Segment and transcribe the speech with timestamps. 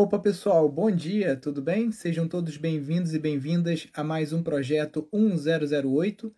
[0.00, 1.90] Opa pessoal, bom dia, tudo bem?
[1.90, 6.32] Sejam todos bem-vindos e bem-vindas a mais um projeto 1008.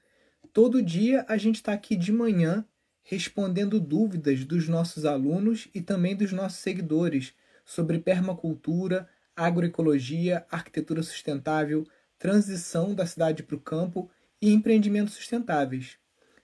[0.50, 2.64] Todo dia a gente está aqui de manhã
[3.02, 11.86] respondendo dúvidas dos nossos alunos e também dos nossos seguidores sobre permacultura, agroecologia, arquitetura sustentável,
[12.18, 15.98] transição da cidade para o campo e empreendimentos sustentáveis.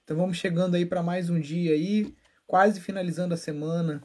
[0.05, 2.15] Então vamos chegando aí para mais um dia aí,
[2.47, 4.03] quase finalizando a semana,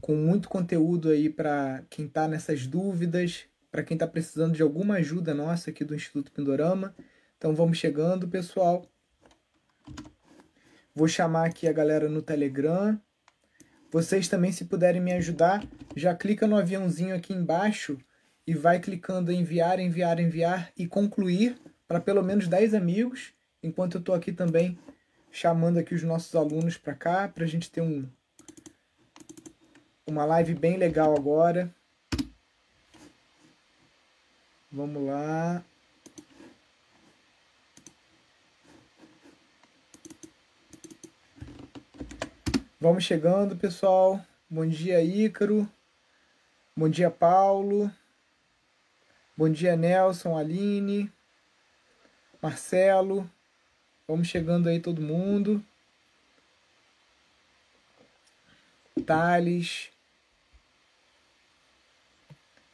[0.00, 4.96] com muito conteúdo aí para quem está nessas dúvidas, para quem está precisando de alguma
[4.96, 6.94] ajuda nossa aqui do Instituto Pindorama.
[7.36, 8.86] Então vamos chegando, pessoal.
[10.94, 13.00] Vou chamar aqui a galera no Telegram.
[13.90, 15.64] Vocês também, se puderem me ajudar,
[15.96, 17.98] já clica no aviãozinho aqui embaixo
[18.46, 21.56] e vai clicando em enviar, enviar, enviar e concluir
[21.86, 24.78] para pelo menos 10 amigos, enquanto eu estou aqui também
[25.30, 28.06] chamando aqui os nossos alunos para cá, para a gente ter um,
[30.08, 31.70] uma live bem legal agora.
[34.72, 35.62] Vamos lá.
[42.80, 44.24] Vamos chegando, pessoal.
[44.48, 45.68] Bom dia, Ícaro.
[46.74, 47.92] Bom dia, Paulo.
[49.36, 51.12] Bom dia, Nelson, Aline,
[52.40, 53.30] Marcelo.
[54.06, 55.62] Vamos chegando aí todo mundo.
[59.04, 59.90] Thales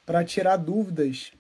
[0.05, 1.33] para tirar dúvidas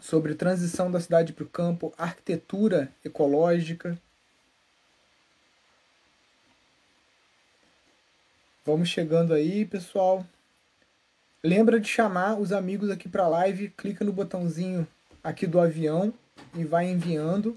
[0.00, 3.98] sobre transição da cidade para o campo, arquitetura ecológica.
[8.64, 10.26] Vamos chegando aí, pessoal.
[11.42, 14.86] Lembra de chamar os amigos aqui para a live, clica no botãozinho
[15.22, 16.14] aqui do avião
[16.54, 17.56] e vai enviando.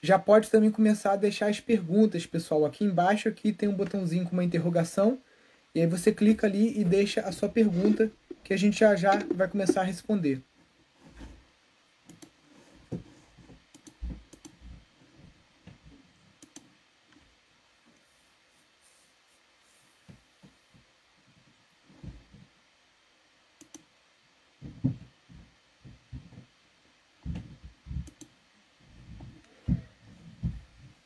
[0.00, 2.64] Já pode também começar a deixar as perguntas, pessoal.
[2.64, 5.18] Aqui embaixo aqui tem um botãozinho com uma interrogação
[5.74, 8.10] e aí você clica ali e deixa a sua pergunta
[8.44, 10.42] que a gente já já vai começar a responder.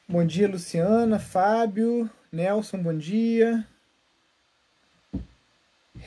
[0.08, 3.66] Bom dia, Luciana, Fábio, Nelson, bom dia.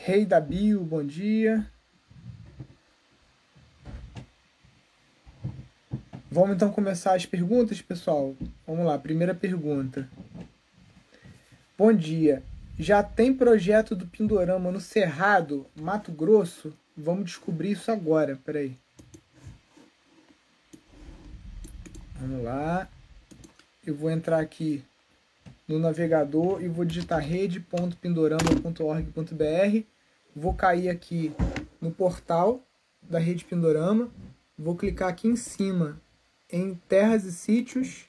[0.01, 1.69] Rei da Bio, bom dia.
[6.31, 8.33] Vamos então começar as perguntas, pessoal?
[8.65, 10.09] Vamos lá, primeira pergunta.
[11.77, 12.41] Bom dia.
[12.79, 16.73] Já tem projeto do Pindorama no Cerrado, Mato Grosso?
[16.95, 18.77] Vamos descobrir isso agora, peraí.
[22.15, 22.87] Vamos lá.
[23.85, 24.81] Eu vou entrar aqui
[25.69, 29.85] no navegador e vou digitar rede.pindorama.org.br
[30.35, 31.31] vou cair aqui
[31.81, 32.61] no portal
[33.01, 34.09] da Rede Pindorama,
[34.57, 35.99] vou clicar aqui em cima
[36.51, 38.05] em terras e sítios.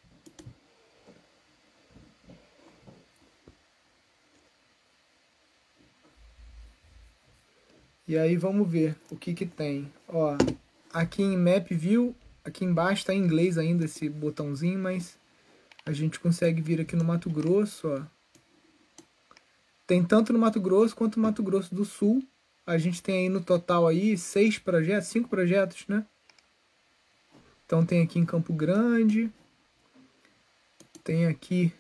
[8.07, 9.91] E aí vamos ver o que que tem.
[10.09, 10.37] Ó,
[10.93, 15.17] aqui em Map View, aqui embaixo está em inglês ainda esse botãozinho, mas
[15.85, 18.03] a gente consegue vir aqui no Mato Grosso, ó.
[19.87, 22.23] Tem tanto no Mato Grosso quanto no Mato Grosso do Sul.
[22.67, 26.07] A gente tem aí no total aí seis projetos, cinco projetos, né?
[27.67, 29.31] Então tem aqui em Campo Grande.
[31.03, 31.73] Tem aqui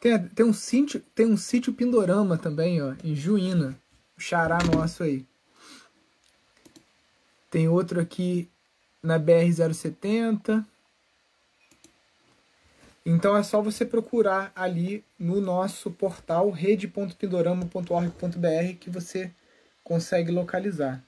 [0.00, 3.76] tem, tem um sítio, tem um sítio Pindorama também, ó, em Juína,
[4.16, 5.24] o xará nosso aí.
[7.50, 8.48] Tem outro aqui
[9.02, 10.66] na BR 070.
[13.08, 19.30] Então é só você procurar ali no nosso portal rede.pindorama.org.br que você
[19.84, 21.04] consegue localizar.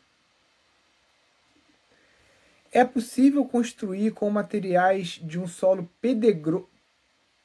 [2.70, 5.90] É possível construir com materiais de um solo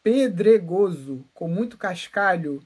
[0.03, 2.62] pedregoso, com muito cascalho?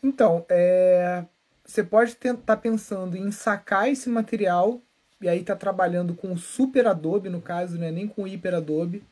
[0.00, 1.24] Então, é,
[1.64, 4.80] você pode estar tá pensando em sacar esse material
[5.20, 9.02] e aí está trabalhando com super adobe, no caso, né, nem com hiper adobe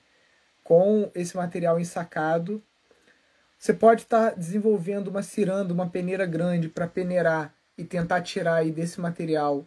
[0.65, 2.63] com esse material ensacado.
[3.59, 8.57] Você pode estar tá desenvolvendo uma ciranda, uma peneira grande para peneirar e tentar tirar
[8.57, 9.67] aí desse material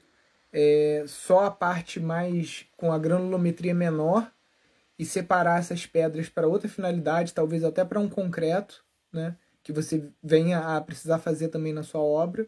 [0.51, 4.31] é, só a parte mais com a granulometria menor
[4.97, 8.83] e separar essas pedras para outra finalidade, talvez até para um concreto,
[9.13, 12.47] né, que você venha a precisar fazer também na sua obra.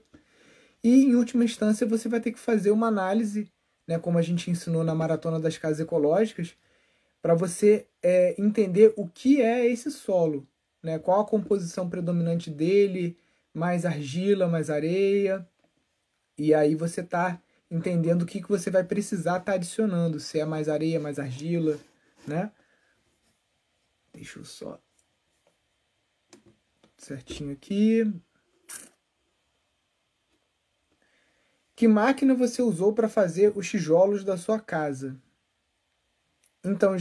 [0.83, 3.51] E em última instância você vai ter que fazer uma análise,
[3.87, 6.55] né, como a gente ensinou na maratona das casas ecológicas,
[7.21, 10.47] para você é, entender o que é esse solo,
[10.81, 10.99] né?
[10.99, 13.17] qual a composição predominante dele,
[13.53, 15.47] mais argila, mais areia,
[16.37, 20.39] E aí você tá entendendo o que, que você vai precisar estar tá adicionando, se
[20.39, 21.77] é mais areia, mais argila,
[22.27, 22.51] né?
[24.13, 24.79] Deixa eu só
[26.97, 28.03] certinho aqui.
[31.75, 35.17] Que máquina você usou para fazer os tijolos da sua casa?
[36.63, 36.97] Então,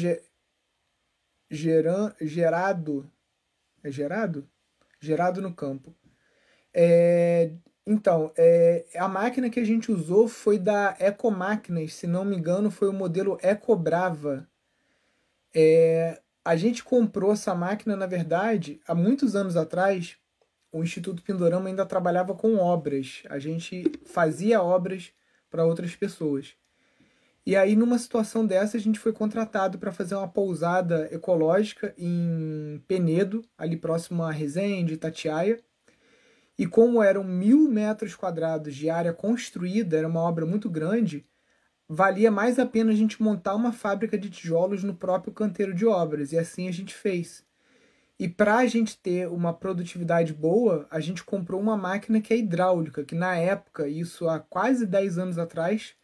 [1.50, 3.10] geran, gerado.
[3.82, 4.48] É gerado?
[5.00, 5.94] Gerado no campo.
[6.74, 7.52] É,
[7.86, 12.70] então, é, a máquina que a gente usou foi da Ecomáquinas, se não me engano,
[12.70, 14.48] foi o modelo Ecobrava.
[15.54, 20.16] É, a gente comprou essa máquina, na verdade, há muitos anos atrás,
[20.70, 23.22] o Instituto Pindorama ainda trabalhava com obras.
[23.28, 25.12] A gente fazia obras
[25.50, 26.54] para outras pessoas.
[27.48, 32.78] E aí, numa situação dessa, a gente foi contratado para fazer uma pousada ecológica em
[32.86, 35.58] Penedo, ali próximo a Resende, Itatiaia.
[36.58, 41.24] E como eram mil metros quadrados de área construída, era uma obra muito grande,
[41.88, 45.86] valia mais a pena a gente montar uma fábrica de tijolos no próprio canteiro de
[45.86, 46.32] obras.
[46.32, 47.42] E assim a gente fez.
[48.18, 52.36] E para a gente ter uma produtividade boa, a gente comprou uma máquina que é
[52.36, 55.96] hidráulica, que na época, isso há quase 10 anos atrás,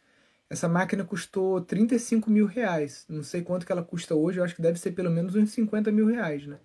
[0.48, 3.04] essa máquina custou 35 mil reais.
[3.08, 5.50] Não sei quanto que ela custa hoje, eu acho que deve ser pelo menos uns
[5.50, 6.58] 50 mil reais, né?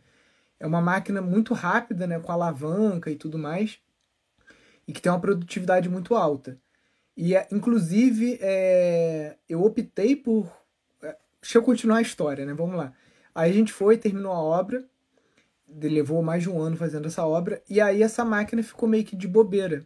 [0.59, 3.79] É uma máquina muito rápida, né, com alavanca e tudo mais,
[4.87, 6.59] e que tem uma produtividade muito alta.
[7.15, 10.51] E, é, inclusive, é, eu optei por...
[11.01, 12.53] É, deixa eu continuar a história, né?
[12.53, 12.93] Vamos lá.
[13.33, 14.85] Aí a gente foi, terminou a obra,
[15.67, 19.15] levou mais de um ano fazendo essa obra, e aí essa máquina ficou meio que
[19.15, 19.85] de bobeira.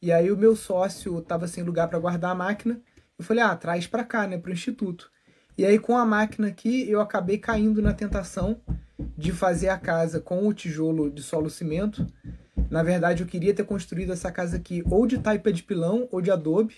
[0.00, 2.80] E aí o meu sócio estava sem lugar para guardar a máquina,
[3.22, 5.10] eu falei, ah, traz para cá, né, para o instituto.
[5.56, 8.60] E aí com a máquina aqui, eu acabei caindo na tentação
[9.16, 12.06] de fazer a casa com o tijolo de solo cimento.
[12.70, 16.20] Na verdade, eu queria ter construído essa casa aqui ou de taipa de pilão ou
[16.20, 16.76] de adobe,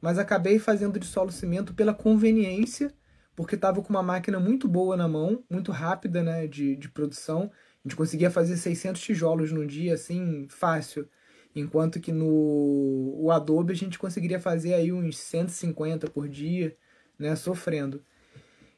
[0.00, 2.92] mas acabei fazendo de solo cimento pela conveniência,
[3.34, 7.50] porque estava com uma máquina muito boa na mão, muito rápida, né, de, de produção.
[7.84, 11.08] A gente conseguia fazer 600 tijolos no dia, assim, fácil.
[11.56, 16.76] Enquanto que no o Adobe a gente conseguiria fazer aí uns 150 por dia,
[17.18, 18.02] né, sofrendo.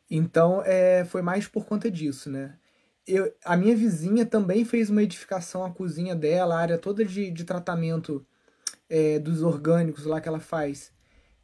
[0.09, 2.57] Então, é, foi mais por conta disso, né.
[3.05, 7.31] Eu, a minha vizinha também fez uma edificação, a cozinha dela, a área toda de,
[7.31, 8.25] de tratamento
[8.89, 10.93] é, dos orgânicos lá que ela faz.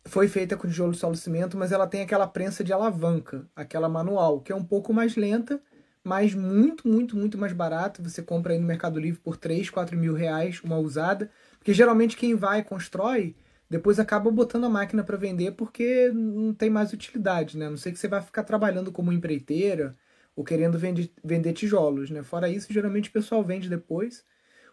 [0.04, 4.40] Foi feita com tijolo solo cimento, mas ela tem aquela prensa de alavanca, aquela manual,
[4.40, 5.60] que é um pouco mais lenta,
[6.05, 8.03] mas muito, muito, muito mais barato.
[8.03, 11.31] Você compra aí no Mercado Livre por 3, 4 mil reais uma usada.
[11.59, 13.35] Porque geralmente quem vai e constrói,
[13.71, 17.67] depois acaba botando a máquina para vender porque não tem mais utilidade, né?
[17.67, 19.97] A não sei que você vai ficar trabalhando como empreiteira
[20.37, 22.23] ou querendo vender, vender tijolos, né?
[22.23, 24.25] Fora isso, geralmente o pessoal vende depois.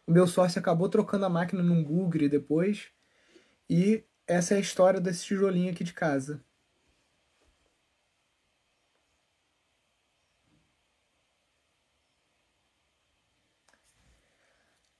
[0.07, 2.89] O meu sócio acabou trocando a máquina num bugre depois.
[3.69, 6.43] E essa é a história desse tijolinho aqui de casa.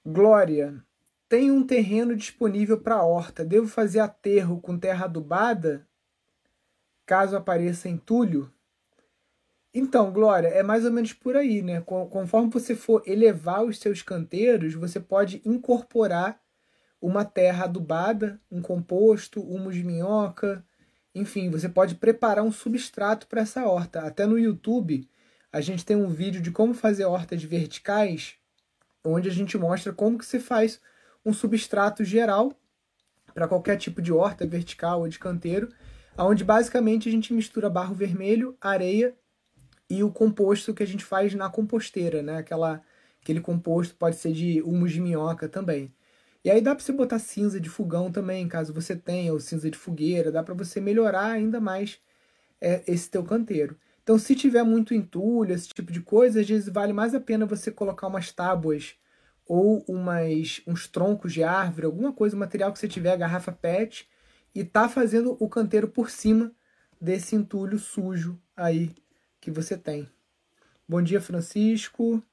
[0.03, 0.83] Glória,
[1.29, 3.45] tem um terreno disponível para horta.
[3.45, 5.87] Devo fazer aterro com terra adubada?
[7.05, 8.51] Caso apareça entulho?
[9.71, 11.81] Então, Glória, é mais ou menos por aí, né?
[11.81, 16.41] Conforme você for elevar os seus canteiros, você pode incorporar
[16.99, 20.65] uma terra adubada, um composto, humus de minhoca,
[21.13, 24.01] enfim, você pode preparar um substrato para essa horta.
[24.01, 25.07] Até no YouTube,
[25.51, 28.40] a gente tem um vídeo de como fazer hortas verticais
[29.03, 30.79] onde a gente mostra como que se faz
[31.25, 32.53] um substrato geral
[33.33, 35.69] para qualquer tipo de horta vertical ou de canteiro,
[36.17, 39.15] onde basicamente a gente mistura barro vermelho, areia
[39.89, 42.37] e o composto que a gente faz na composteira, né?
[42.37, 42.81] Aquela,
[43.21, 45.93] aquele composto pode ser de humus de minhoca também.
[46.43, 49.69] E aí dá para você botar cinza de fogão também, caso você tenha, ou cinza
[49.69, 51.99] de fogueira, dá para você melhorar ainda mais
[52.59, 53.77] é, esse teu canteiro.
[54.03, 57.45] Então, se tiver muito entulho, esse tipo de coisa, às vezes vale mais a pena
[57.45, 58.95] você colocar umas tábuas
[59.45, 64.09] ou umas, uns troncos de árvore, alguma coisa, material que você tiver, garrafa PET,
[64.55, 66.51] e tá fazendo o canteiro por cima
[66.99, 68.95] desse entulho sujo aí
[69.39, 70.09] que você tem.
[70.87, 72.23] Bom dia, Francisco.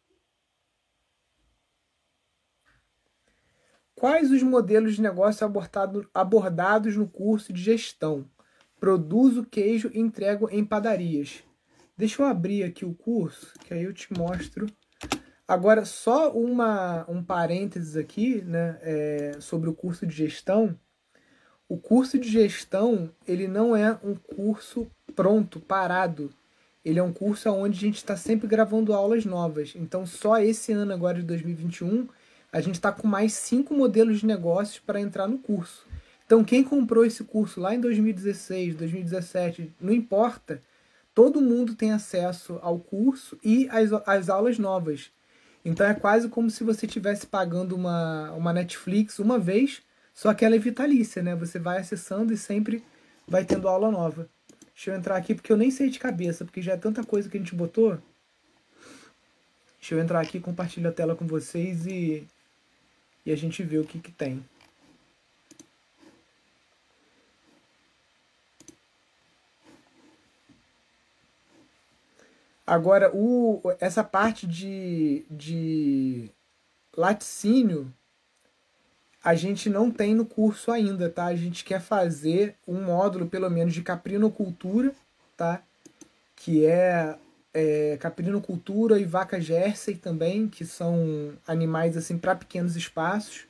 [3.94, 8.30] Quais os modelos de negócio abordado, abordados no curso de gestão?
[8.78, 11.47] Produzo queijo e entrego em padarias.
[11.98, 14.68] Deixa eu abrir aqui o curso, que aí eu te mostro.
[15.48, 20.78] Agora, só uma, um parênteses aqui, né, é, sobre o curso de gestão.
[21.68, 26.30] O curso de gestão, ele não é um curso pronto, parado.
[26.84, 29.72] Ele é um curso onde a gente está sempre gravando aulas novas.
[29.74, 32.06] Então, só esse ano agora de 2021,
[32.52, 35.84] a gente está com mais cinco modelos de negócios para entrar no curso.
[36.24, 40.62] Então, quem comprou esse curso lá em 2016, 2017, não importa,
[41.18, 45.10] todo mundo tem acesso ao curso e às, às aulas novas.
[45.64, 49.82] Então, é quase como se você estivesse pagando uma, uma Netflix uma vez,
[50.14, 51.34] só que ela é vitalícia, né?
[51.34, 52.84] Você vai acessando e sempre
[53.26, 54.28] vai tendo aula nova.
[54.72, 57.28] Deixa eu entrar aqui porque eu nem sei de cabeça, porque já é tanta coisa
[57.28, 57.98] que a gente botou.
[59.80, 62.28] Deixa eu entrar aqui, compartilhar a tela com vocês e,
[63.26, 64.40] e a gente vê o que, que tem.
[72.68, 76.30] Agora, o, essa parte de, de
[76.94, 77.90] laticínio
[79.24, 81.24] a gente não tem no curso ainda, tá?
[81.24, 84.94] A gente quer fazer um módulo, pelo menos, de caprinocultura,
[85.34, 85.62] tá?
[86.36, 87.16] Que é,
[87.54, 93.46] é caprinocultura e vaca jersey também, que são animais, assim, para pequenos espaços,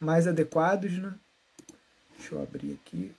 [0.00, 1.14] mais adequados, né?
[2.18, 3.12] Deixa eu abrir aqui.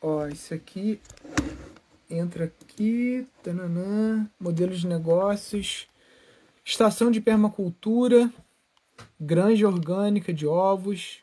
[0.00, 0.98] Ó, isso aqui
[2.08, 5.86] entra aqui, tananã, modelos de negócios,
[6.64, 8.32] estação de permacultura,
[9.20, 11.18] granja orgânica de ovos,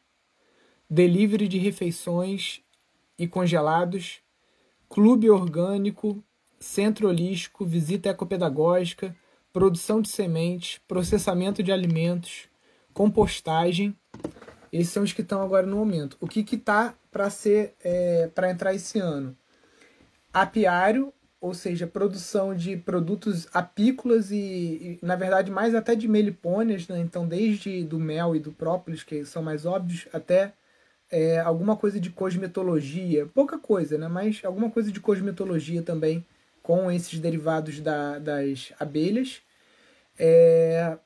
[0.90, 2.62] delivery de refeições
[3.18, 4.20] e congelados,
[4.88, 6.24] clube orgânico,
[6.60, 9.16] centro holístico, visita ecopedagógica,
[9.52, 12.48] produção de sementes, processamento de alimentos,
[12.94, 13.98] compostagem.
[14.72, 16.16] Esses são os que estão agora no momento.
[16.22, 19.36] O que está para ser é, para entrar esse ano.
[20.32, 26.88] Apiário, ou seja, produção de produtos apícolas e, e, na verdade, mais até de melipônias,
[26.88, 27.00] né?
[27.00, 30.54] Então, desde do mel e do própolis, que são mais óbvios, até
[31.10, 34.08] é, alguma coisa de cosmetologia, pouca coisa, né?
[34.08, 36.24] Mas alguma coisa de cosmetologia também
[36.62, 39.42] com esses derivados da, das abelhas.
[40.20, 41.00] É,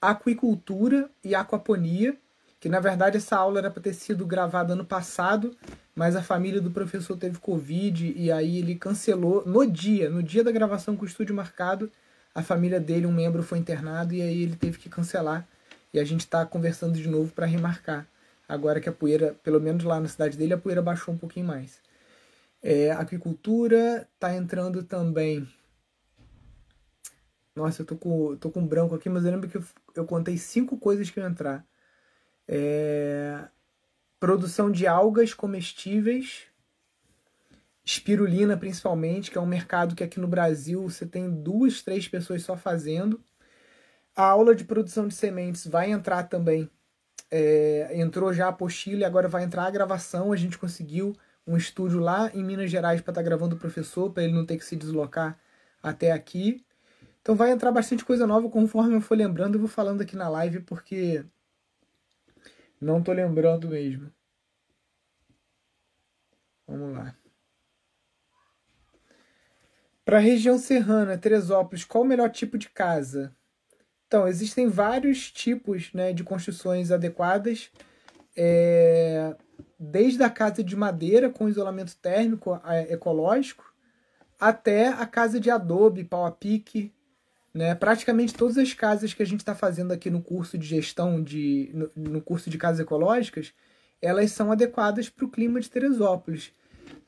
[0.00, 2.16] aquicultura e aquaponia,
[2.64, 5.54] que na verdade essa aula era para ter sido gravada ano passado,
[5.94, 10.42] mas a família do professor teve Covid e aí ele cancelou no dia, no dia
[10.42, 11.92] da gravação com o estúdio marcado,
[12.34, 15.46] a família dele, um membro foi internado e aí ele teve que cancelar.
[15.92, 18.06] E a gente está conversando de novo para remarcar.
[18.48, 21.46] Agora que a poeira, pelo menos lá na cidade dele, a poeira baixou um pouquinho
[21.46, 21.82] mais.
[22.62, 25.46] É, aquicultura está entrando também.
[27.54, 30.38] Nossa, eu tô com, tô com branco aqui, mas eu lembro que eu, eu contei
[30.38, 31.62] cinco coisas que iam entrar.
[32.46, 33.48] É,
[34.20, 36.46] produção de algas comestíveis,
[37.84, 42.42] espirulina principalmente, que é um mercado que aqui no Brasil você tem duas, três pessoas
[42.42, 43.22] só fazendo.
[44.16, 46.70] A aula de produção de sementes vai entrar também.
[47.30, 50.32] É, entrou já a apostila e agora vai entrar a gravação.
[50.32, 54.10] A gente conseguiu um estúdio lá em Minas Gerais para estar tá gravando o professor,
[54.10, 55.38] para ele não ter que se deslocar
[55.82, 56.64] até aqui.
[57.20, 60.28] Então vai entrar bastante coisa nova conforme eu for lembrando, eu vou falando aqui na
[60.28, 61.24] live, porque
[62.80, 64.12] não tô lembrando mesmo.
[66.66, 67.16] Vamos lá.
[70.04, 73.34] Para a região serrana, Teresópolis, qual o melhor tipo de casa?
[74.06, 77.70] Então, existem vários tipos né, de construções adequadas,
[78.36, 79.34] é,
[79.78, 83.64] desde a casa de madeira com isolamento térmico ecológico,
[84.38, 86.92] até a casa de adobe, pau a pique,
[87.54, 87.74] né?
[87.74, 91.70] Praticamente todas as casas que a gente está fazendo aqui no curso de gestão, de,
[91.72, 93.54] no, no curso de casas ecológicas,
[94.02, 96.52] elas são adequadas para o clima de Teresópolis.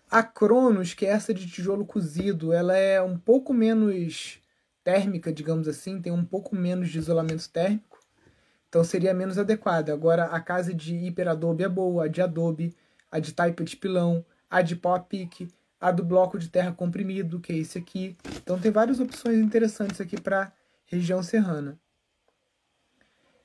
[0.09, 4.41] A Cronos, que é essa de tijolo cozido, ela é um pouco menos
[4.85, 7.99] térmica, digamos assim, tem um pouco menos de isolamento térmico,
[8.69, 9.93] então seria menos adequada.
[9.93, 12.73] Agora, a casa de hiperadobe é boa, a de adobe,
[13.11, 15.49] a de taipa de pilão, a de pau a pique,
[15.87, 18.17] a do bloco de terra comprimido, que é esse aqui.
[18.43, 20.53] Então tem várias opções interessantes aqui para
[20.87, 21.79] região serrana.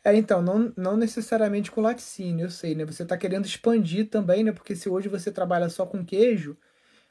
[0.03, 2.83] É, então, não, não necessariamente com laticínio, eu sei, né?
[2.85, 4.51] Você está querendo expandir também, né?
[4.51, 6.57] Porque se hoje você trabalha só com queijo,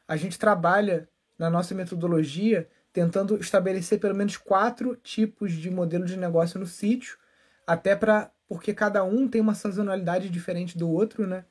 [0.08, 1.08] a gente trabalha
[1.38, 7.16] na nossa metodologia tentando estabelecer pelo menos quatro tipos de modelo de negócio no sítio,
[7.64, 11.44] até para porque cada um tem uma sazonalidade diferente do outro, né?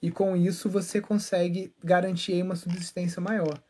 [0.00, 3.62] E com isso você consegue garantir uma subsistência maior.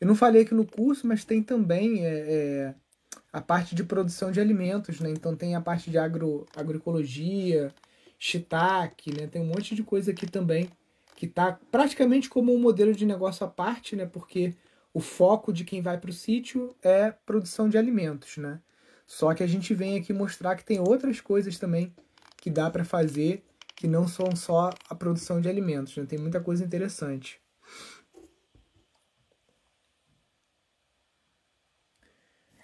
[0.00, 2.74] Eu não falei aqui no curso, mas tem também é, é,
[3.32, 5.10] a parte de produção de alimentos, né?
[5.10, 7.72] Então tem a parte de agro, agroecologia,
[8.18, 9.26] shiitake, né?
[9.26, 10.68] Tem um monte de coisa aqui também
[11.16, 14.06] que está praticamente como um modelo de negócio à parte, né?
[14.06, 14.54] Porque
[14.92, 18.60] o foco de quem vai para o sítio é produção de alimentos, né?
[19.06, 21.94] Só que a gente vem aqui mostrar que tem outras coisas também
[22.38, 23.42] que dá para fazer
[23.74, 26.06] que não são só a produção de alimentos, né?
[26.06, 27.40] tem muita coisa interessante.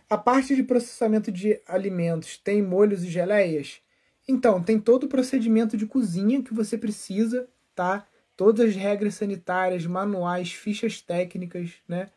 [0.08, 3.80] A parte de processamento de alimentos tem molhos e geleias?
[4.26, 8.06] Então, tem todo o procedimento de cozinha que você precisa, tá?
[8.36, 12.08] Todas as regras sanitárias, manuais, fichas técnicas, né?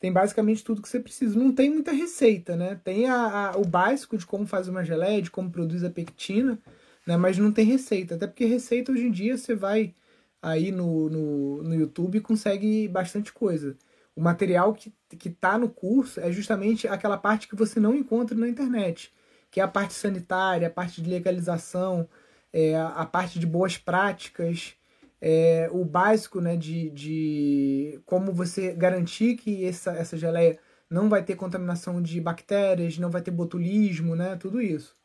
[0.00, 1.38] Tem basicamente tudo que você precisa.
[1.38, 2.80] Não tem muita receita, né?
[2.82, 6.58] Tem a, a, o básico de como fazer uma geleia, de como produz a pectina,
[7.06, 7.16] né?
[7.16, 8.14] Mas não tem receita.
[8.14, 9.94] Até porque receita hoje em dia você vai
[10.42, 13.76] aí no, no, no YouTube e consegue bastante coisa.
[14.14, 14.92] O material que
[15.28, 19.12] está no curso é justamente aquela parte que você não encontra na internet,
[19.50, 22.08] que é a parte sanitária, a parte de legalização,
[22.52, 24.74] é, a parte de boas práticas,
[25.20, 30.58] é, o básico né, de, de como você garantir que essa, essa geleia
[30.88, 34.96] não vai ter contaminação de bactérias, não vai ter botulismo, né, tudo isso.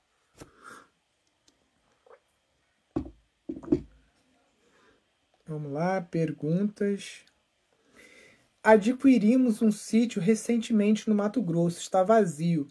[5.50, 7.26] Vamos lá, perguntas.
[8.62, 12.68] Adquirimos um sítio recentemente no Mato Grosso, está vazio.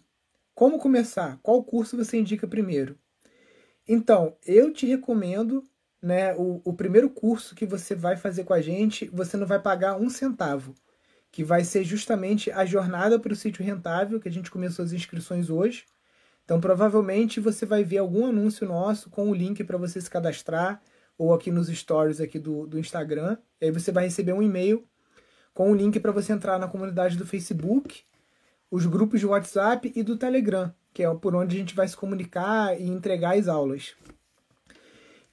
[0.55, 1.37] Como começar?
[1.43, 2.97] Qual curso você indica primeiro?
[3.85, 5.61] Então, eu te recomendo,
[6.01, 9.61] né, o, o primeiro curso que você vai fazer com a gente, você não vai
[9.61, 10.73] pagar um centavo,
[11.29, 14.93] que vai ser justamente a jornada para o sítio rentável, que a gente começou as
[14.93, 15.83] inscrições hoje.
[16.45, 20.81] Então, provavelmente você vai ver algum anúncio nosso com o link para você se cadastrar,
[21.19, 23.37] ou aqui nos stories aqui do, do Instagram.
[23.59, 24.87] E aí você vai receber um e-mail
[25.53, 28.03] com o link para você entrar na comunidade do Facebook,
[28.71, 31.97] os grupos de WhatsApp e do Telegram, que é por onde a gente vai se
[31.97, 33.93] comunicar e entregar as aulas.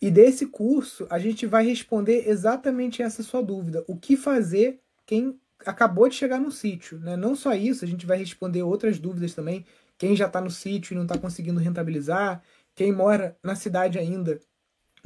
[0.02, 5.38] E desse curso, a gente vai responder exatamente essa sua dúvida: o que fazer quem
[5.64, 6.99] acabou de chegar no sítio.
[6.99, 7.16] Né?
[7.16, 9.64] Não só isso, a gente vai responder outras dúvidas também.
[9.97, 12.43] Quem já está no sítio e não está conseguindo rentabilizar,
[12.75, 14.38] quem mora na cidade ainda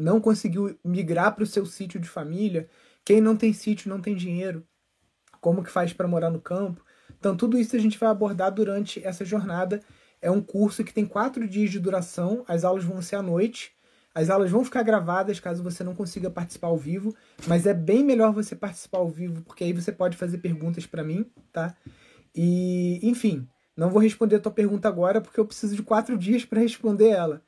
[0.01, 2.69] não conseguiu migrar para o seu sítio de família,
[3.05, 4.67] quem não tem sítio não tem dinheiro
[5.41, 6.85] como que faz para morar no campo.
[7.19, 9.81] Então, tudo isso a gente vai abordar durante essa jornada.
[10.21, 13.73] É um curso que tem quatro dias de duração, as aulas vão ser à noite.
[14.15, 17.15] As aulas vão ficar gravadas caso você não consiga participar ao vivo,
[17.47, 21.05] mas é bem melhor você participar ao vivo, porque aí você pode fazer perguntas para
[21.05, 21.77] mim, tá?
[22.35, 26.45] E, enfim, não vou responder a tua pergunta agora, porque eu preciso de quatro dias
[26.45, 27.41] para responder ela,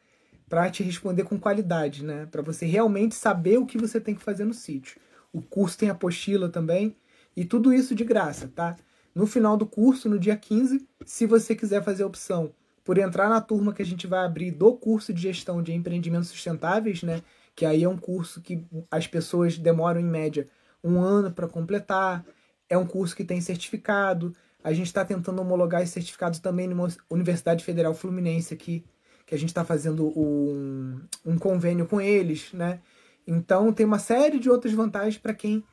[0.53, 2.29] para te responder com qualidade, né?
[2.31, 5.01] Para você realmente saber o que você tem que fazer no sítio.
[5.33, 6.95] O curso tem apostila também,
[7.35, 8.77] e tudo isso de graça, tá?
[9.15, 12.53] No final do curso, no dia 15, se você quiser fazer a opção
[12.85, 16.29] por entrar na turma que a gente vai abrir do curso de gestão de empreendimentos
[16.29, 17.23] sustentáveis, né?
[17.57, 20.47] Que aí é um curso que as pessoas demoram em média
[20.85, 22.27] um ano para completar.
[22.69, 24.35] É um curso que tem certificado.
[24.63, 28.85] A gente está tentando homologar esse certificado também numa Universidade Federal Fluminense aqui,
[29.33, 32.81] que a gente está fazendo um, um convênio com eles, né?
[33.27, 35.65] Então tem uma série de outras vantagens para quem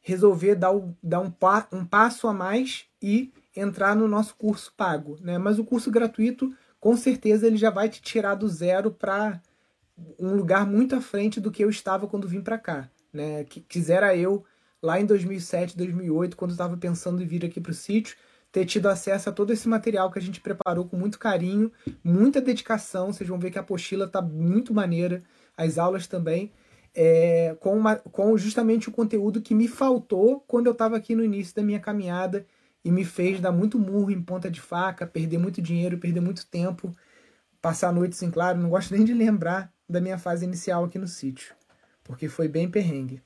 [0.00, 4.72] resolver dar, o, dar um, pa, um passo a mais e entrar no nosso curso
[4.76, 5.18] pago.
[5.20, 5.36] Né?
[5.36, 9.42] Mas o curso gratuito, com certeza, ele já vai te tirar do zero para
[10.16, 12.88] um lugar muito à frente do que eu estava quando vim para cá.
[13.12, 13.42] Né?
[13.42, 14.44] Quisera eu,
[14.80, 18.16] lá em 2007, 2008, quando estava pensando em vir aqui para o sítio,
[18.50, 21.70] ter tido acesso a todo esse material que a gente preparou com muito carinho,
[22.02, 23.12] muita dedicação.
[23.12, 25.22] Vocês vão ver que a apostila está muito maneira,
[25.56, 26.52] as aulas também
[26.94, 31.24] é, com, uma, com justamente o conteúdo que me faltou quando eu estava aqui no
[31.24, 32.44] início da minha caminhada
[32.84, 36.46] e me fez dar muito murro em ponta de faca, perder muito dinheiro, perder muito
[36.46, 36.96] tempo,
[37.60, 38.58] passar noites em claro.
[38.58, 41.54] Não gosto nem de lembrar da minha fase inicial aqui no sítio,
[42.02, 43.22] porque foi bem perrengue.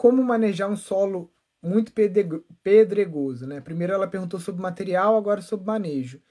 [0.00, 1.30] Como manejar um solo
[1.62, 1.92] muito
[2.62, 3.60] pedregoso, né?
[3.60, 6.22] Primeiro ela perguntou sobre material, agora sobre manejo.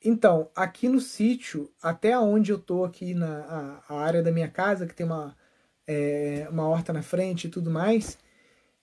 [0.00, 4.46] Então, aqui no sítio, até onde eu tô aqui na a, a área da minha
[4.46, 5.36] casa, que tem uma,
[5.88, 8.16] é, uma horta na frente e tudo mais,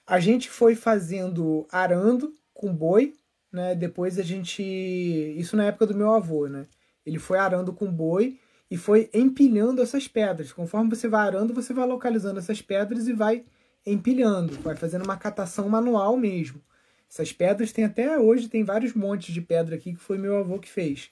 [0.06, 3.14] a gente foi fazendo arando com boi,
[3.50, 3.74] né?
[3.74, 4.62] Depois a gente.
[4.62, 6.68] Isso na época do meu avô, né?
[7.06, 8.38] Ele foi arando com boi
[8.70, 10.52] e foi empilhando essas pedras.
[10.52, 13.46] Conforme você vai arando, você vai localizando essas pedras e vai
[13.86, 16.62] empilhando, vai fazendo uma catação manual mesmo.
[17.10, 20.58] Essas pedras tem até hoje, tem vários montes de pedra aqui que foi meu avô
[20.58, 21.12] que fez.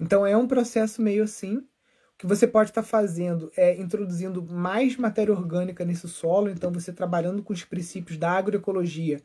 [0.00, 1.56] Então é um processo meio assim.
[1.58, 6.72] O que você pode estar tá fazendo é introduzindo mais matéria orgânica nesse solo, então
[6.72, 9.20] você trabalhando com os princípios da agroecologia,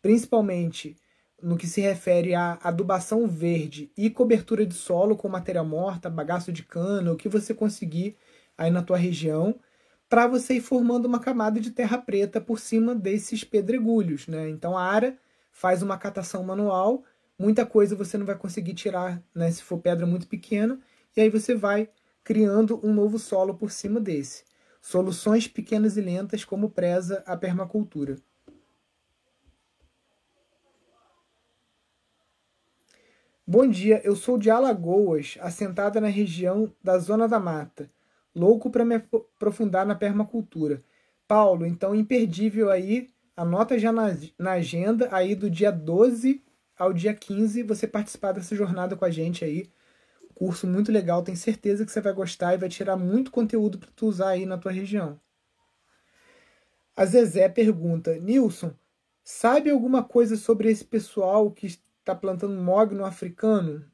[0.00, 0.96] principalmente
[1.42, 6.52] no que se refere à adubação verde e cobertura de solo com matéria morta, bagaço
[6.52, 8.16] de cana, o que você conseguir
[8.56, 9.58] aí na tua região,
[10.08, 14.48] para você ir formando uma camada de terra preta por cima desses pedregulhos, né?
[14.48, 15.18] Então a área
[15.50, 17.02] faz uma catação manual,
[17.38, 20.78] muita coisa você não vai conseguir tirar, né, se for pedra muito pequena,
[21.16, 21.88] e aí você vai
[22.22, 24.44] criando um novo solo por cima desse.
[24.82, 28.16] Soluções pequenas e lentas, como preza a permacultura.
[33.46, 37.90] Bom dia, eu sou de Alagoas, assentada na região da Zona da Mata.
[38.36, 40.84] Louco para me aprofundar na permacultura.
[41.26, 46.44] Paulo, então imperdível aí, anota já na, na agenda aí do dia 12
[46.76, 49.70] ao dia 15 você participar dessa jornada com a gente aí.
[50.34, 53.88] Curso muito legal, tenho certeza que você vai gostar e vai tirar muito conteúdo para
[53.96, 55.18] tu usar aí na tua região.
[56.94, 58.74] A Zezé pergunta: Nilson,
[59.24, 63.90] sabe alguma coisa sobre esse pessoal que está plantando mogno africano?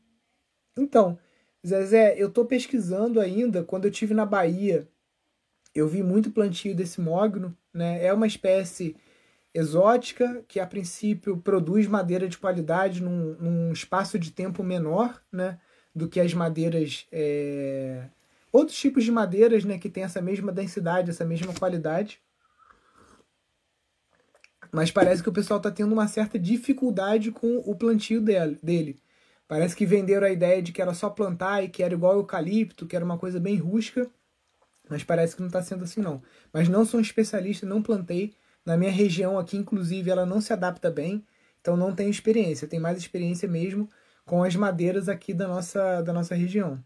[0.76, 1.16] Então,
[1.66, 3.62] Zezé, eu estou pesquisando ainda.
[3.62, 4.88] Quando eu tive na Bahia,
[5.74, 7.56] eu vi muito plantio desse mogno.
[7.72, 8.04] Né?
[8.04, 8.96] É uma espécie
[9.54, 15.58] exótica que, a princípio, produz madeira de qualidade num, num espaço de tempo menor né?
[15.94, 17.06] do que as madeiras.
[17.12, 18.08] É...
[18.50, 22.20] Outros tipos de madeiras né, que têm essa mesma densidade, essa mesma qualidade.
[24.70, 29.00] Mas parece que o pessoal está tendo uma certa dificuldade com o plantio dele.
[29.52, 32.86] Parece que venderam a ideia de que era só plantar e que era igual eucalipto,
[32.86, 34.10] que era uma coisa bem rústica,
[34.88, 36.22] mas parece que não está sendo assim não.
[36.50, 38.34] Mas não sou um especialista, não plantei.
[38.64, 41.22] Na minha região aqui, inclusive, ela não se adapta bem,
[41.60, 42.66] então não tenho experiência.
[42.66, 43.90] Tem mais experiência mesmo
[44.24, 46.82] com as madeiras aqui da nossa, da nossa região.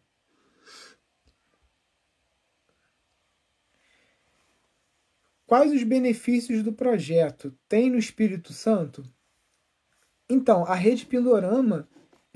[5.47, 7.57] Quais os benefícios do projeto?
[7.69, 9.05] Tem no Espírito Santo?
[10.29, 11.89] Então, a rede Pindorama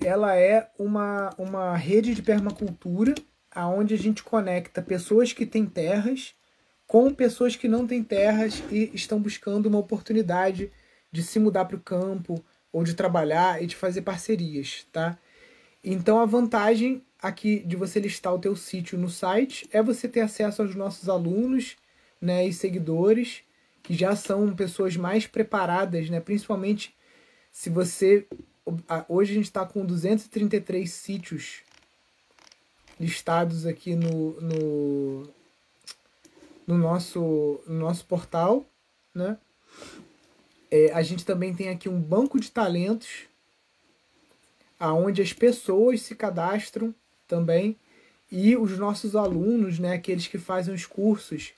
[0.04, 3.14] ela é uma, uma rede de permacultura
[3.50, 6.34] aonde a gente conecta pessoas que têm terras
[6.86, 10.72] com pessoas que não têm terras e estão buscando uma oportunidade
[11.12, 15.16] de se mudar para o campo ou de trabalhar e de fazer parcerias, tá?
[15.84, 20.20] Então a vantagem aqui de você listar o teu sítio no site é você ter
[20.20, 21.76] acesso aos nossos alunos,
[22.20, 23.42] né, e seguidores
[23.82, 26.94] que já são pessoas mais preparadas, né, principalmente
[27.52, 28.26] se você
[29.08, 31.62] Hoje a gente está com 233 sítios
[32.98, 35.28] listados aqui no, no,
[36.66, 38.66] no, nosso, no nosso portal.
[39.14, 39.38] Né?
[40.70, 43.26] É, a gente também tem aqui um banco de talentos
[44.78, 46.94] aonde as pessoas se cadastram
[47.28, 47.76] também
[48.32, 51.52] e os nossos alunos, né, aqueles que fazem os cursos,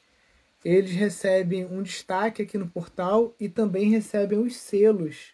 [0.64, 5.32] eles recebem um destaque aqui no portal e também recebem os selos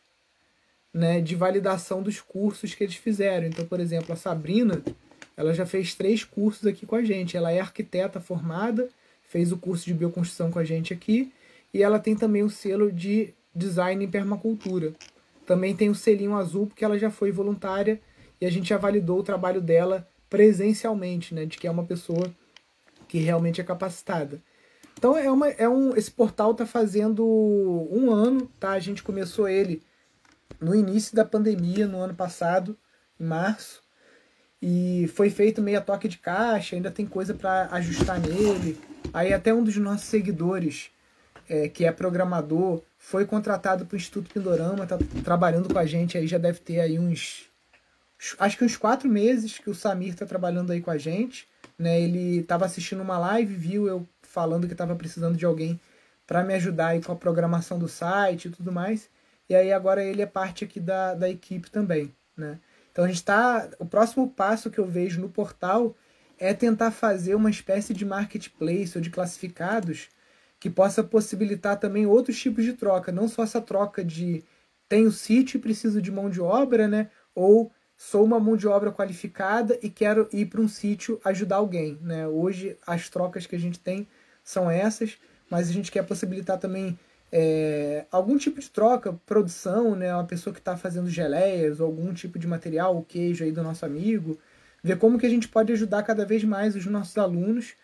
[0.92, 3.46] né, de validação dos cursos que eles fizeram.
[3.46, 4.83] Então, por exemplo, a Sabrina,
[5.37, 7.37] ela já fez três cursos aqui com a gente.
[7.37, 8.88] Ela é arquiteta formada,
[9.22, 11.33] fez o curso de bioconstrução com a gente aqui,
[11.72, 14.92] e ela tem também o selo de design em permacultura.
[15.46, 18.01] Também tem o selinho azul, porque ela já foi voluntária
[18.40, 22.33] e a gente já validou o trabalho dela presencialmente, né, de que é uma pessoa
[23.09, 24.40] que realmente é capacitada.
[24.96, 28.72] Então é uma, é um, esse portal está fazendo um ano, tá?
[28.72, 29.81] A gente começou ele
[30.61, 32.76] no início da pandemia, no ano passado,
[33.18, 33.82] em março,
[34.61, 38.78] e foi feito meio a toque de caixa, ainda tem coisa para ajustar nele.
[39.12, 40.90] Aí até um dos nossos seguidores,
[41.48, 46.18] é, que é programador, foi contratado para o Instituto Pindorama, tá trabalhando com a gente
[46.18, 47.46] aí, já deve ter aí uns.
[48.38, 51.46] Acho que uns quatro meses que o Samir está trabalhando aí com a gente.
[51.78, 52.00] Né?
[52.00, 55.80] Ele estava assistindo uma live, viu eu falando que estava precisando de alguém
[56.26, 59.08] para me ajudar aí com a programação do site e tudo mais
[59.48, 62.58] e aí agora ele é parte aqui da, da equipe também, né?
[62.92, 65.96] Então a gente está, o próximo passo que eu vejo no portal
[66.38, 70.08] é tentar fazer uma espécie de marketplace ou de classificados
[70.61, 74.44] que possa possibilitar também outros tipos de troca, não só essa troca de
[74.88, 77.11] tenho sítio e preciso de mão de obra, né?
[77.34, 81.98] Ou sou uma mão de obra qualificada e quero ir para um sítio ajudar alguém,
[82.00, 82.26] né?
[82.26, 84.08] Hoje as trocas que a gente tem
[84.42, 85.18] são essas,
[85.50, 86.98] mas a gente quer possibilitar também
[87.31, 90.14] é, algum tipo de troca, produção, né?
[90.14, 93.62] Uma pessoa que está fazendo geleias ou algum tipo de material, o queijo aí do
[93.62, 94.38] nosso amigo,
[94.83, 97.75] ver como que a gente pode ajudar cada vez mais os nossos alunos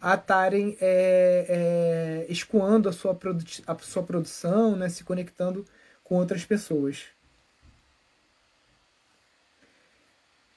[0.00, 3.18] a estarem é, é, escoando a sua,
[3.66, 4.88] a sua produção, né?
[4.88, 5.64] Se conectando
[6.04, 7.04] com outras pessoas.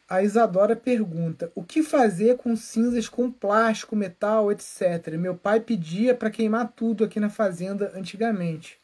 [0.07, 5.15] A Isadora pergunta: o que fazer com cinzas com plástico, metal, etc.
[5.17, 8.79] Meu pai pedia para queimar tudo aqui na fazenda antigamente.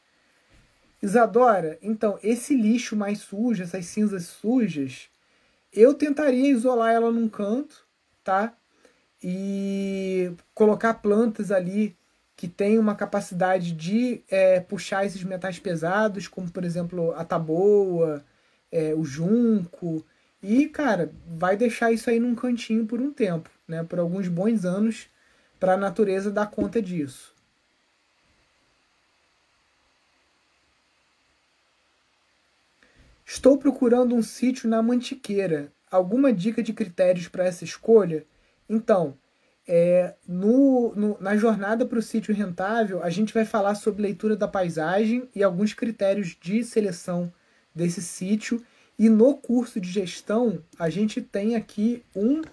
[1.01, 5.09] Isadora, então, esse lixo mais sujo, essas cinzas sujas,
[5.73, 7.85] eu tentaria isolar ela num canto,
[8.23, 8.53] tá?
[9.23, 11.95] E colocar plantas ali
[12.35, 18.23] que tem uma capacidade de é, puxar esses metais pesados, como por exemplo a taboa,
[18.71, 20.03] é, o junco
[20.41, 23.83] e, cara, vai deixar isso aí num cantinho por um tempo, né?
[23.83, 25.07] Por alguns bons anos,
[25.59, 27.35] para a natureza dar conta disso.
[33.25, 35.71] Estou procurando um sítio na Mantiqueira.
[35.89, 38.25] Alguma dica de critérios para essa escolha?
[38.67, 39.17] Então,
[39.67, 44.35] é, no, no, na jornada para o sítio rentável, a gente vai falar sobre leitura
[44.35, 47.31] da paisagem e alguns critérios de seleção
[47.73, 48.61] desse sítio.
[49.01, 52.43] E no curso de gestão, a gente tem aqui um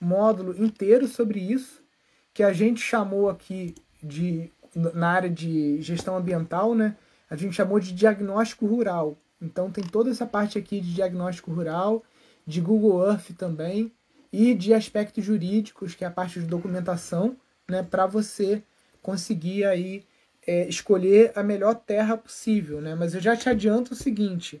[0.00, 1.84] módulo inteiro sobre isso,
[2.32, 6.96] que a gente chamou aqui de na área de gestão ambiental, né?
[7.30, 9.16] A gente chamou de diagnóstico rural.
[9.40, 12.02] Então tem toda essa parte aqui de diagnóstico rural,
[12.44, 13.92] de Google Earth também
[14.32, 17.36] e de aspectos jurídicos, que é a parte de documentação,
[17.70, 18.64] né, para você
[19.00, 20.02] conseguir aí
[20.44, 22.96] é, escolher a melhor terra possível, né?
[22.96, 24.60] Mas eu já te adianto o seguinte: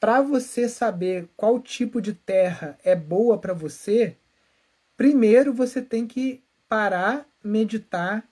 [0.00, 4.16] para você saber qual tipo de terra é boa para você,
[4.96, 8.28] primeiro você tem que parar, meditar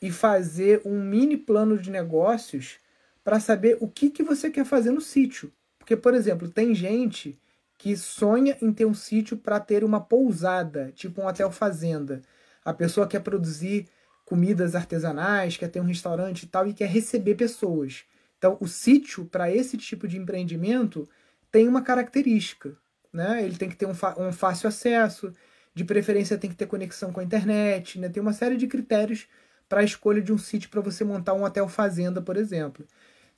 [0.00, 2.78] e fazer um mini plano de negócios
[3.22, 5.52] para saber o que, que você quer fazer no sítio.
[5.78, 7.38] Porque, por exemplo, tem gente
[7.76, 12.22] que sonha em ter um sítio para ter uma pousada, tipo um hotel fazenda.
[12.64, 13.88] A pessoa quer produzir
[14.24, 18.04] comidas artesanais, quer ter um restaurante e tal e quer receber pessoas.
[18.40, 21.06] Então, o sítio, para esse tipo de empreendimento,
[21.52, 22.74] tem uma característica.
[23.12, 23.44] Né?
[23.44, 25.30] Ele tem que ter um, um fácil acesso,
[25.74, 28.08] de preferência tem que ter conexão com a internet, né?
[28.08, 29.28] tem uma série de critérios
[29.68, 32.86] para a escolha de um sítio para você montar um hotel fazenda, por exemplo.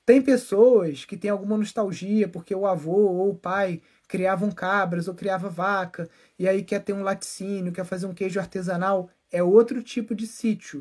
[0.07, 5.15] Tem pessoas que têm alguma nostalgia porque o avô ou o pai criavam cabras ou
[5.15, 9.83] criava vaca e aí quer ter um laticínio, quer fazer um queijo artesanal, é outro
[9.83, 10.81] tipo de sítio.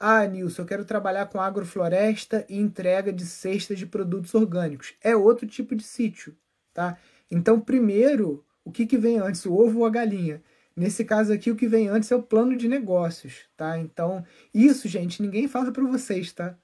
[0.00, 4.94] Ah, Nilson, eu quero trabalhar com agrofloresta e entrega de cestas de produtos orgânicos.
[5.02, 6.36] É outro tipo de sítio,
[6.72, 6.96] tá?
[7.30, 10.40] Então, primeiro, o que, que vem antes, o ovo ou a galinha?
[10.76, 13.76] Nesse caso aqui, o que vem antes é o plano de negócios, tá?
[13.78, 16.56] Então, isso, gente, ninguém fala para vocês, tá?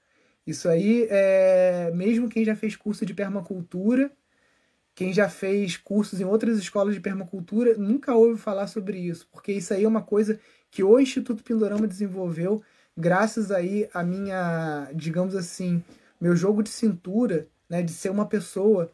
[0.47, 1.91] Isso aí, é...
[1.93, 4.11] mesmo quem já fez curso de permacultura,
[4.95, 9.51] quem já fez cursos em outras escolas de permacultura, nunca ouve falar sobre isso, porque
[9.51, 10.39] isso aí é uma coisa
[10.71, 12.63] que o Instituto Pindorama desenvolveu
[12.97, 15.83] graças aí a minha, digamos assim,
[16.19, 18.91] meu jogo de cintura, né, de ser uma pessoa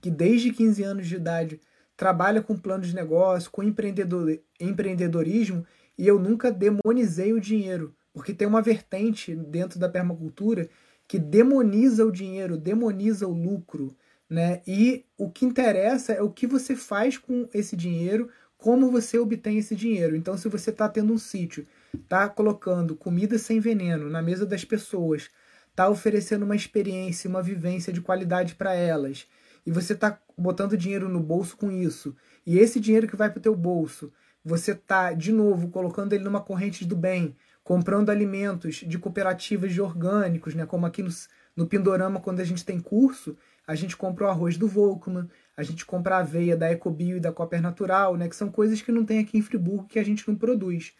[0.00, 1.60] que desde 15 anos de idade
[1.96, 5.64] trabalha com plano de negócio, com empreendedor, empreendedorismo,
[5.96, 10.68] e eu nunca demonizei o dinheiro, porque tem uma vertente dentro da permacultura
[11.06, 13.96] que demoniza o dinheiro, demoniza o lucro,
[14.28, 14.62] né?
[14.66, 19.58] E o que interessa é o que você faz com esse dinheiro, como você obtém
[19.58, 20.16] esse dinheiro.
[20.16, 24.64] Então, se você está tendo um sítio tá colocando comida sem veneno na mesa das
[24.64, 25.30] pessoas,
[25.74, 29.26] tá oferecendo uma experiência, uma vivência de qualidade para elas,
[29.66, 32.14] e você tá botando dinheiro no bolso com isso,
[32.46, 34.12] e esse dinheiro que vai para o teu bolso,
[34.44, 39.80] você tá de novo colocando ele numa corrente do bem, comprando alimentos de cooperativas de
[39.80, 41.08] orgânicos, né, como aqui no,
[41.56, 45.26] no Pindorama quando a gente tem curso, a gente compra o arroz do Volkman,
[45.56, 48.82] a gente compra a aveia da Ecobio e da Copper Natural, né, que são coisas
[48.82, 50.92] que não tem aqui em Friburgo que a gente não produz.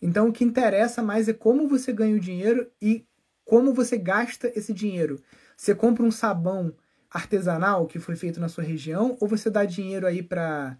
[0.00, 3.06] Então o que interessa mais é como você ganha o dinheiro e
[3.44, 5.20] como você gasta esse dinheiro.
[5.56, 6.74] Você compra um sabão
[7.10, 10.78] artesanal que foi feito na sua região ou você dá dinheiro aí para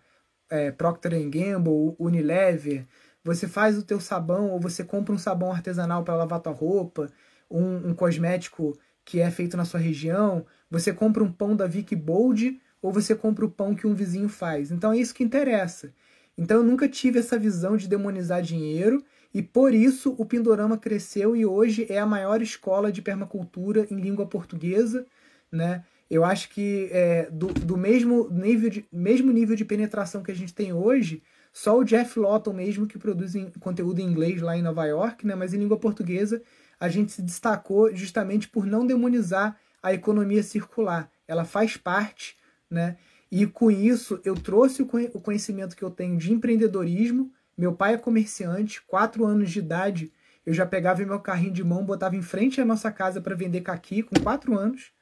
[0.49, 2.87] é, Procter Gamble, Unilever,
[3.23, 7.11] você faz o teu sabão ou você compra um sabão artesanal para lavar tua roupa,
[7.51, 11.97] um, um, cosmético que é feito na sua região, você compra um pão da Vicky
[11.97, 14.71] Bold ou você compra o pão que um vizinho faz.
[14.71, 15.93] Então é isso que interessa.
[16.41, 21.37] Então eu nunca tive essa visão de demonizar dinheiro e por isso o Pindorama cresceu
[21.37, 25.07] e hoje é a maior escola de permacultura em língua portuguesa,
[25.53, 25.85] né?
[26.09, 30.35] Eu acho que é, do, do mesmo, nível de, mesmo nível de penetração que a
[30.35, 31.23] gente tem hoje,
[31.53, 35.27] só o Jeff Lawton mesmo que produz em, conteúdo em inglês lá em Nova York,
[35.27, 35.35] né?
[35.35, 36.41] Mas em língua portuguesa
[36.81, 41.11] a gente se destacou justamente por não demonizar a economia circular.
[41.29, 42.35] Ela faz parte,
[42.71, 42.97] né?
[43.31, 47.33] E com isso eu trouxe o conhecimento que eu tenho de empreendedorismo.
[47.57, 50.13] Meu pai é comerciante, quatro anos de idade
[50.45, 53.61] eu já pegava meu carrinho de mão, botava em frente à nossa casa para vender
[53.61, 54.93] caqui com quatro anos.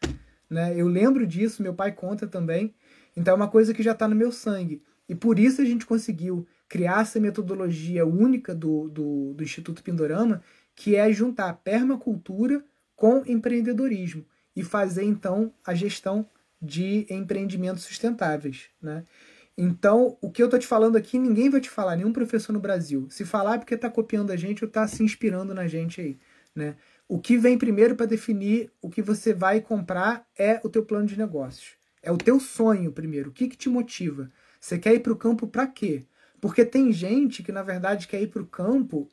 [0.51, 0.75] Né?
[0.77, 2.75] Eu lembro disso, meu pai conta também.
[3.17, 4.83] Então é uma coisa que já está no meu sangue.
[5.09, 10.43] E por isso a gente conseguiu criar essa metodologia única do, do, do Instituto Pindorama,
[10.75, 12.63] que é juntar permacultura
[12.95, 16.29] com empreendedorismo e fazer então a gestão
[16.61, 19.05] de empreendimentos sustentáveis, né?
[19.57, 22.61] Então, o que eu tô te falando aqui, ninguém vai te falar, nenhum professor no
[22.61, 23.09] Brasil.
[23.11, 26.19] Se falar é porque tá copiando a gente ou tá se inspirando na gente aí,
[26.55, 26.77] né?
[27.09, 31.07] O que vem primeiro para definir o que você vai comprar é o teu plano
[31.07, 31.77] de negócios.
[32.01, 33.31] É o teu sonho primeiro.
[33.31, 34.31] O que, que te motiva?
[34.61, 36.05] Você quer ir para o campo para quê?
[36.41, 39.09] Porque tem gente que, na verdade, quer ir para o campo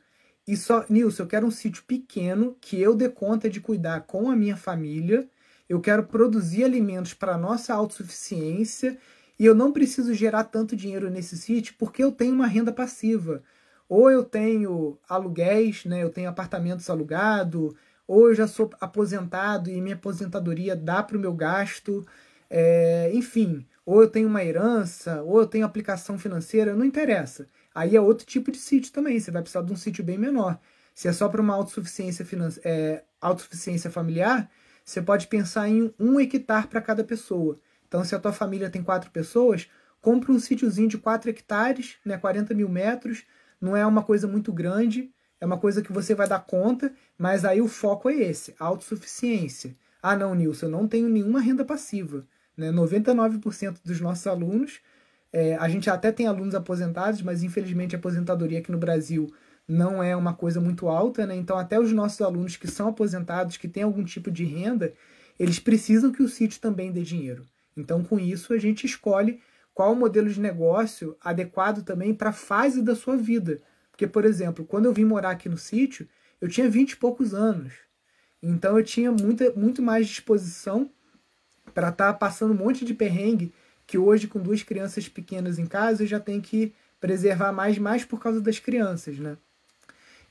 [0.47, 0.86] e só.
[0.89, 4.55] Nilson, eu quero um sítio pequeno que eu dê conta de cuidar com a minha
[4.55, 5.27] família
[5.67, 8.97] eu quero produzir alimentos para nossa autossuficiência
[9.38, 13.43] e eu não preciso gerar tanto dinheiro nesse sítio porque eu tenho uma renda passiva.
[13.88, 16.01] Ou eu tenho aluguéis, né?
[16.01, 17.73] eu tenho apartamentos alugados,
[18.08, 22.06] ou eu já sou aposentado e minha aposentadoria dá para o meu gasto,
[22.49, 27.47] é, enfim, ou eu tenho uma herança, ou eu tenho aplicação financeira, não interessa.
[27.73, 30.60] Aí é outro tipo de sítio também, você vai precisar de um sítio bem menor.
[30.93, 32.25] Se é só para uma autossuficiência,
[32.63, 34.49] é, autossuficiência familiar,
[34.86, 37.60] você pode pensar em um hectare para cada pessoa.
[37.88, 39.67] Então, se a tua família tem quatro pessoas,
[40.00, 43.24] compra um sítiozinho de 4 hectares, né, 40 mil metros,
[43.60, 47.43] não é uma coisa muito grande, é uma coisa que você vai dar conta, mas
[47.43, 49.76] aí o foco é esse, autossuficiência.
[50.02, 52.24] Ah, não, Nilson, eu não tenho nenhuma renda passiva.
[52.56, 52.71] Né?
[52.71, 54.80] 99% dos nossos alunos,
[55.34, 59.34] é, a gente até tem alunos aposentados, mas infelizmente a aposentadoria aqui no Brasil
[59.67, 61.36] não é uma coisa muito alta, né?
[61.36, 64.93] Então, até os nossos alunos que são aposentados, que têm algum tipo de renda,
[65.39, 67.45] eles precisam que o sítio também dê dinheiro.
[67.75, 69.41] Então, com isso, a gente escolhe
[69.73, 73.62] qual o modelo de negócio adequado também para a fase da sua vida.
[73.91, 76.08] Porque, por exemplo, quando eu vim morar aqui no sítio,
[76.39, 77.73] eu tinha 20 e poucos anos.
[78.41, 80.89] Então, eu tinha muita, muito mais disposição
[81.73, 83.51] para estar tá passando um monte de perrengue
[83.88, 88.06] que hoje, com duas crianças pequenas em casa, eu já tenho que preservar mais, mais
[88.06, 89.38] por causa das crianças, né?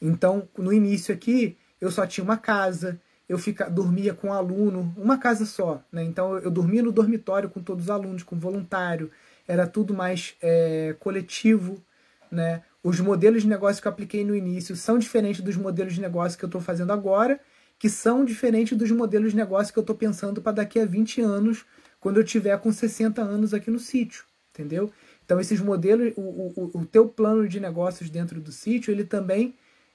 [0.06, 4.94] Então, no início aqui, eu só tinha uma casa, eu fica, dormia com um aluno,
[4.98, 6.04] uma casa só, né?
[6.04, 9.10] Então, eu dormia no dormitório com todos os alunos, com voluntário,
[9.48, 11.82] era tudo mais é, coletivo,
[12.30, 12.62] né?
[12.82, 16.38] Os modelos de negócio que eu apliquei no início são diferentes dos modelos de negócio
[16.38, 17.40] que eu estou fazendo agora,
[17.78, 21.22] que são diferentes dos modelos de negócio que eu estou pensando para daqui a 20
[21.22, 21.64] anos,
[21.98, 24.92] quando eu tiver com 60 anos aqui no sítio, entendeu?
[25.24, 29.54] Então, esses modelos, o, o, o teu plano de negócios dentro do sítio, ele também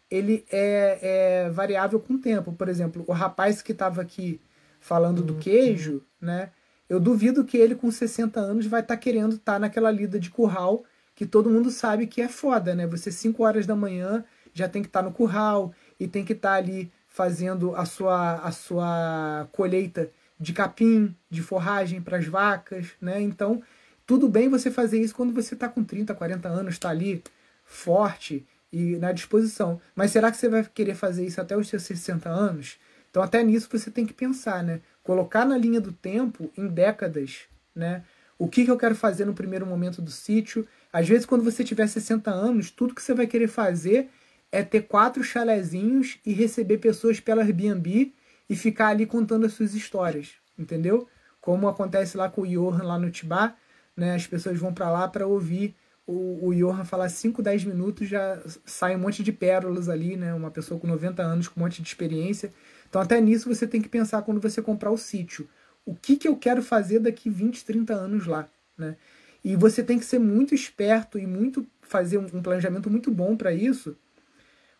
[0.09, 2.51] ele é, é variável com o tempo.
[2.53, 4.39] Por exemplo, o rapaz que estava aqui
[4.79, 5.39] falando do uhum.
[5.39, 6.51] queijo, né?
[6.89, 10.19] Eu duvido que ele com 60 anos vai estar tá querendo estar tá naquela lida
[10.19, 12.87] de curral que todo mundo sabe que é foda, né?
[12.87, 16.33] Você 5 horas da manhã já tem que estar tá no curral e tem que
[16.33, 22.25] estar tá ali fazendo a sua, a sua colheita de capim, de forragem para as
[22.25, 23.21] vacas, né?
[23.21, 23.61] Então,
[24.07, 27.21] tudo bem você fazer isso quando você está com 30, 40 anos, está ali
[27.65, 29.81] forte e na disposição.
[29.95, 32.77] Mas será que você vai querer fazer isso até os seus 60 anos?
[33.09, 34.81] Então até nisso você tem que pensar, né?
[35.03, 37.41] Colocar na linha do tempo em décadas,
[37.75, 38.03] né?
[38.37, 40.65] O que, que eu quero fazer no primeiro momento do sítio?
[40.93, 44.09] Às vezes, quando você tiver 60 anos, tudo que você vai querer fazer
[44.49, 48.13] é ter quatro chalezinhos e receber pessoas pela Airbnb
[48.49, 51.05] e ficar ali contando as suas histórias, entendeu?
[51.41, 53.55] Como acontece lá com o Johan lá no Tibá,
[53.95, 54.15] né?
[54.15, 55.75] As pessoas vão para lá para ouvir
[56.09, 60.33] o, o Johan falar 5, 10 minutos, já sai um monte de pérolas ali, né?
[60.33, 62.51] Uma pessoa com 90 anos, com um monte de experiência.
[62.89, 65.47] Então, até nisso você tem que pensar quando você comprar o sítio.
[65.85, 68.95] O que, que eu quero fazer daqui 20, 30 anos lá, né?
[69.43, 73.53] E você tem que ser muito esperto e muito fazer um planejamento muito bom para
[73.53, 73.95] isso,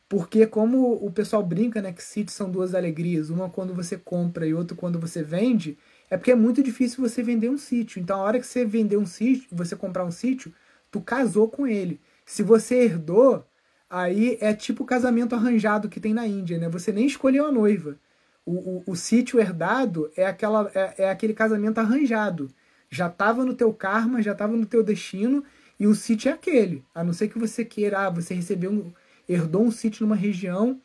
[0.09, 4.45] porque como o pessoal brinca, né, que sítios são duas alegrias, uma quando você compra
[4.45, 5.77] e outra quando você vende,
[6.09, 8.01] é porque é muito difícil você vender um sítio.
[8.01, 10.51] Então, a hora que você vender um sítio, você comprar um sítio,
[10.91, 11.99] tu casou com ele.
[12.25, 13.45] Se você herdou,
[13.89, 16.69] aí é tipo o casamento arranjado que tem na Índia, né?
[16.69, 17.97] Você nem escolheu a noiva.
[18.45, 22.49] O, o, o sítio herdado é, aquela, é, é aquele casamento arranjado.
[22.89, 25.43] Já estava no teu karma, já estava no teu destino,
[25.79, 26.83] e o sítio é aquele.
[26.93, 28.91] A não ser que você queira, ah, você recebeu um,
[29.27, 30.81] herdou um sítio numa região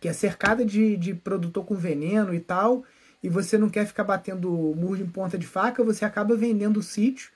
[0.00, 2.84] que é cercada de, de produtor com veneno e tal,
[3.22, 6.82] e você não quer ficar batendo murro em ponta de faca, você acaba vendendo o
[6.82, 7.30] sítio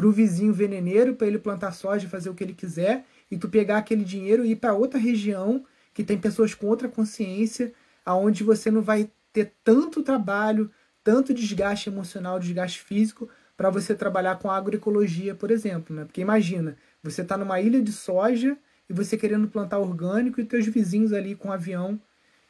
[0.00, 3.50] para o vizinho veneneiro para ele plantar soja, fazer o que ele quiser, e tu
[3.50, 7.70] pegar aquele dinheiro e ir para outra região que tem pessoas com outra consciência,
[8.02, 10.70] aonde você não vai ter tanto trabalho,
[11.04, 15.94] tanto desgaste emocional, desgaste físico, para você trabalhar com agroecologia, por exemplo.
[15.94, 16.06] Né?
[16.06, 18.56] Porque imagina, você está numa ilha de soja
[18.88, 22.00] e você querendo plantar orgânico e teus vizinhos ali com um avião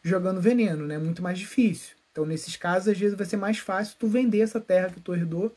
[0.05, 0.99] jogando veneno, né?
[0.99, 1.97] Muito mais difícil.
[2.13, 5.13] Então, nesses casos, às vezes vai ser mais fácil tu vender essa terra que tu
[5.13, 5.53] herdou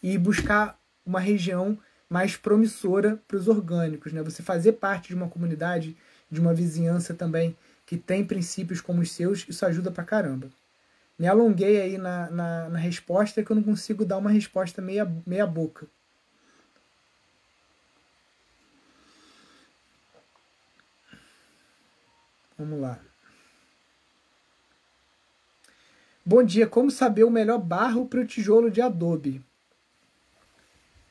[0.00, 1.78] e buscar uma região
[2.08, 4.12] mais promissora para os orgânicos.
[4.12, 4.22] Né?
[4.22, 5.96] Você fazer parte de uma comunidade,
[6.30, 10.48] de uma vizinhança também que tem princípios como os seus, isso ajuda pra caramba.
[11.18, 15.10] Me alonguei aí na, na, na resposta que eu não consigo dar uma resposta meia,
[15.26, 15.86] meia boca.
[22.58, 22.98] Vamos lá.
[26.24, 29.44] Bom dia, como saber o melhor barro para o tijolo de adobe?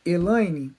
[0.06, 0.76] Elaine,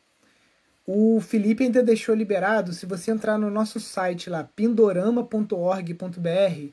[0.87, 6.72] o Felipe ainda deixou liberado, se você entrar no nosso site lá, pindorama.org.br,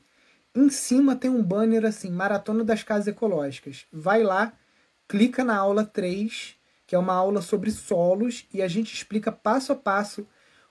[0.54, 3.86] em cima tem um banner assim, Maratona das Casas Ecológicas.
[3.90, 4.52] Vai lá,
[5.08, 9.72] clica na aula 3, que é uma aula sobre solos, e a gente explica passo
[9.72, 10.26] a passo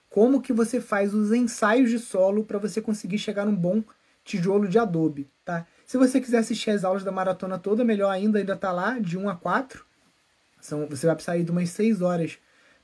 [0.08, 3.82] como que você faz os ensaios de solo para você conseguir chegar num bom
[4.22, 5.66] tijolo de adobe, tá?
[5.84, 9.18] Se você quiser assistir as aulas da maratona toda, melhor ainda, ainda tá lá, de
[9.18, 9.84] 1 a 4.
[10.62, 12.38] São, você vai precisar de umas 6 horas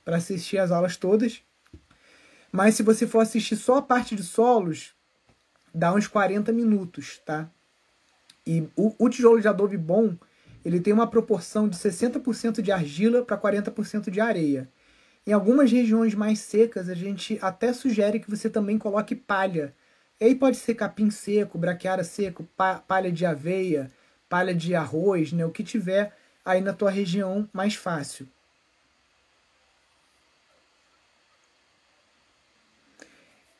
[0.04, 1.42] para assistir as aulas todas.
[2.50, 4.94] Mas se você for assistir só a parte de solos,
[5.72, 7.48] dá uns 40 minutos, tá?
[8.44, 10.16] E o, o tijolo de adobe bom,
[10.64, 14.68] ele tem uma proporção de 60% de argila para 40% de areia.
[15.24, 19.72] Em algumas regiões mais secas, a gente até sugere que você também coloque palha.
[20.20, 22.48] E aí pode ser capim seco, braquiara seco,
[22.88, 23.88] palha de aveia,
[24.28, 25.46] palha de arroz, né?
[25.46, 26.12] o que tiver
[26.48, 28.26] aí na tua região mais fácil.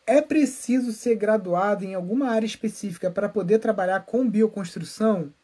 [0.06, 5.34] É preciso ser graduado em alguma área específica para poder trabalhar com bioconstrução?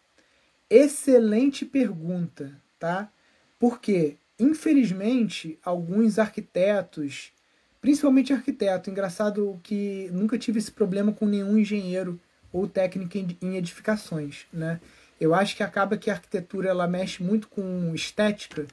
[0.70, 3.12] Excelente pergunta, tá?
[3.58, 7.30] Porque, infelizmente, alguns arquitetos,
[7.78, 12.18] principalmente arquiteto, engraçado que nunca tive esse problema com nenhum engenheiro
[12.50, 14.80] ou técnico em edificações, né?
[15.20, 18.66] Eu acho que acaba que a arquitetura ela mexe muito com estética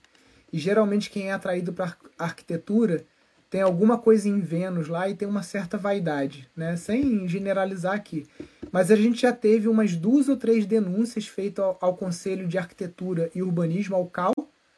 [0.51, 3.05] e geralmente quem é atraído para arquitetura
[3.49, 6.77] tem alguma coisa em Vênus lá e tem uma certa vaidade, né?
[6.77, 8.25] Sem generalizar aqui.
[8.71, 12.57] Mas a gente já teve umas duas ou três denúncias feitas ao, ao Conselho de
[12.57, 14.33] Arquitetura e Urbanismo, ao CAL,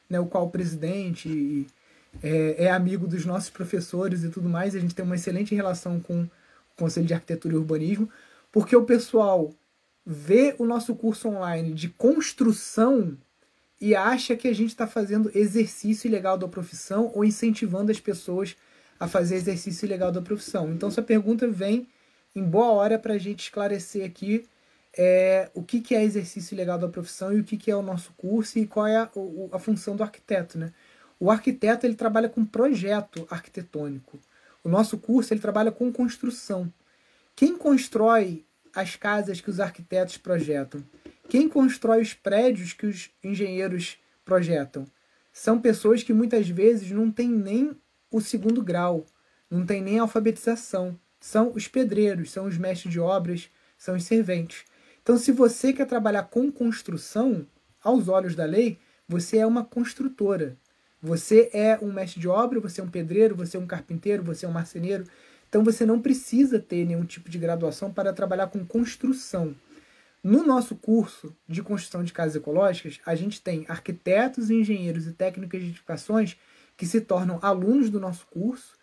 [0.09, 0.20] né?
[0.20, 1.68] o qual o presidente e,
[2.24, 4.76] é, é, amigo dos nossos professores e tudo mais.
[4.76, 6.30] A gente tem uma excelente relação com o
[6.76, 8.09] Conselho de Arquitetura e Urbanismo,
[8.51, 9.51] porque o pessoal
[10.06, 13.18] vê o nosso curso online de construção
[13.80, 18.56] e acha que a gente está fazendo exercício ilegal da profissão ou incentivando as pessoas
[18.99, 20.72] a fazer exercício ilegal da profissão.
[20.72, 21.88] Então, essa pergunta vem
[22.36, 24.47] em boa hora para a gente esclarecer aqui
[24.97, 27.82] é, o que, que é exercício ilegal da profissão e o que, que é o
[27.82, 29.10] nosso curso e qual é a,
[29.51, 30.58] a função do arquiteto.
[30.58, 30.72] Né?
[31.20, 34.20] O arquiteto ele trabalha com projeto arquitetônico.
[34.64, 36.72] O nosso curso ele trabalha com construção.
[37.36, 38.45] Quem constrói
[38.76, 40.84] as casas que os arquitetos projetam?
[41.30, 44.86] Quem constrói os prédios que os engenheiros projetam?
[45.32, 47.76] São pessoas que muitas vezes não têm nem
[48.12, 49.06] o segundo grau,
[49.50, 51.00] não têm nem alfabetização.
[51.20, 54.64] São os pedreiros, são os mestres de obras, são os serventes.
[55.02, 57.48] Então, se você quer trabalhar com construção,
[57.84, 60.58] aos olhos da lei, você é uma construtora.
[61.02, 64.46] Você é um mestre de obra, você é um pedreiro, você é um carpinteiro, você
[64.46, 65.04] é um marceneiro.
[65.54, 69.56] Então, você não precisa ter nenhum tipo de graduação para trabalhar com construção.
[70.24, 75.60] No nosso curso de construção de casas ecológicas, a gente tem arquitetos, engenheiros e técnicos
[75.60, 76.36] de edificações
[76.76, 78.76] que se tornam alunos do nosso curso,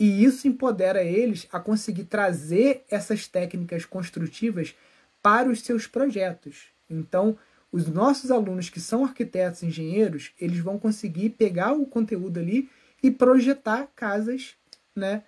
[0.00, 4.74] e isso empodera eles a conseguir trazer essas técnicas construtivas
[5.20, 6.68] para os seus projetos.
[6.88, 7.36] Então,
[7.70, 12.70] os nossos alunos que são arquitetos e engenheiros, eles vão conseguir pegar o conteúdo ali
[13.02, 14.54] e projetar casas
[14.96, 15.22] né,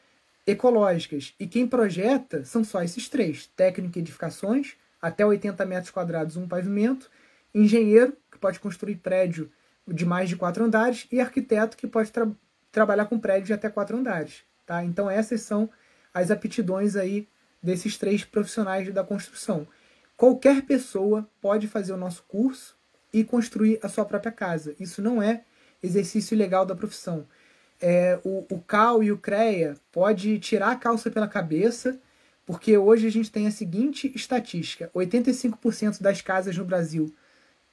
[0.49, 1.34] ecológicas.
[1.38, 6.49] E quem projeta são só esses três: técnica e edificações, até 80 metros quadrados um
[6.49, 7.11] pavimento,
[7.55, 9.51] engenheiro, que pode construir prédio
[9.86, 12.26] de mais de quatro andares, e arquiteto, que pode tra
[12.72, 14.42] trabalhar com prédio de até quatro andares.
[14.66, 14.84] Tá?
[14.84, 15.70] Então essas são
[16.12, 17.28] as aptidões aí
[17.62, 19.66] desses três profissionais da construção.
[20.16, 22.76] Qualquer pessoa pode fazer o nosso curso
[23.12, 24.74] e construir a sua própria casa.
[24.78, 25.44] Isso não é
[25.82, 27.26] exercício legal da profissão.
[27.81, 31.99] É, o, o CAL e o CREA pode tirar a calça pela cabeça
[32.49, 37.14] porque hoje a gente tem a seguinte estatística: 85% das casas no Brasil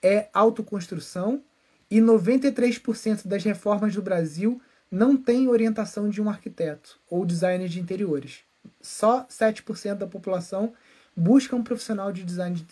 [0.03, 1.41] é autoconstrução
[1.89, 7.79] e 93% das reformas do Brasil não tem orientação de um arquiteto ou designer de
[7.79, 8.39] interiores.
[8.81, 10.73] Só 7% da população
[11.15, 12.63] busca um profissional de design de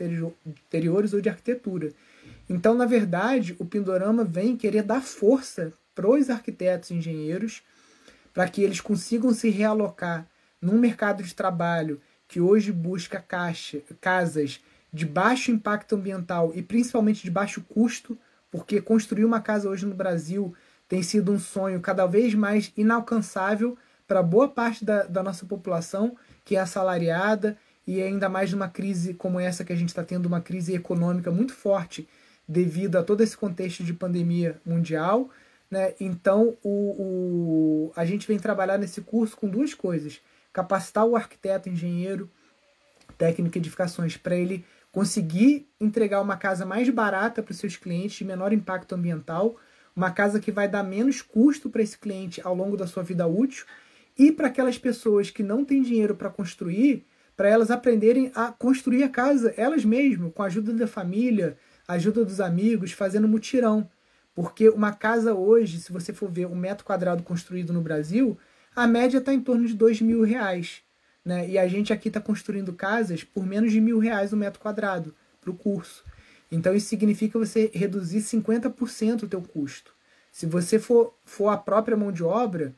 [0.46, 1.94] interiores ou de arquitetura.
[2.50, 7.64] Então, na verdade, o Pindorama vem querer dar força para os arquitetos e engenheiros
[8.34, 10.28] para que eles consigam se realocar
[10.60, 14.60] num mercado de trabalho que hoje busca caixa, casas
[14.92, 18.18] de baixo impacto ambiental e principalmente de baixo custo,
[18.50, 20.54] porque construir uma casa hoje no Brasil
[20.88, 23.78] tem sido um sonho cada vez mais inalcançável
[24.08, 29.14] para boa parte da, da nossa população, que é assalariada, e ainda mais numa crise
[29.14, 32.08] como essa que a gente está tendo, uma crise econômica muito forte
[32.48, 35.30] devido a todo esse contexto de pandemia mundial.
[35.74, 35.96] Né?
[36.00, 36.70] Então, o,
[37.90, 40.22] o, a gente vem trabalhar nesse curso com duas coisas
[40.54, 42.30] capacitar o arquiteto, engenheiro,
[43.18, 48.18] técnico de edificações para ele conseguir entregar uma casa mais barata para os seus clientes,
[48.18, 49.56] de menor impacto ambiental,
[49.96, 53.26] uma casa que vai dar menos custo para esse cliente ao longo da sua vida
[53.26, 53.66] útil,
[54.16, 57.04] e para aquelas pessoas que não têm dinheiro para construir,
[57.36, 61.58] para elas aprenderem a construir a casa elas mesmas, com a ajuda da família,
[61.88, 63.90] ajuda dos amigos, fazendo mutirão.
[64.36, 68.38] Porque uma casa hoje, se você for ver um metro quadrado construído no Brasil,
[68.76, 70.82] a média está em torno de dois mil reais.
[71.24, 71.50] Né?
[71.50, 75.14] E a gente aqui está construindo casas por menos de mil reais o metro quadrado
[75.40, 76.04] para o curso.
[76.52, 79.94] Então isso significa você reduzir 50% o teu custo.
[80.32, 82.74] Se você for, for a própria mão de obra,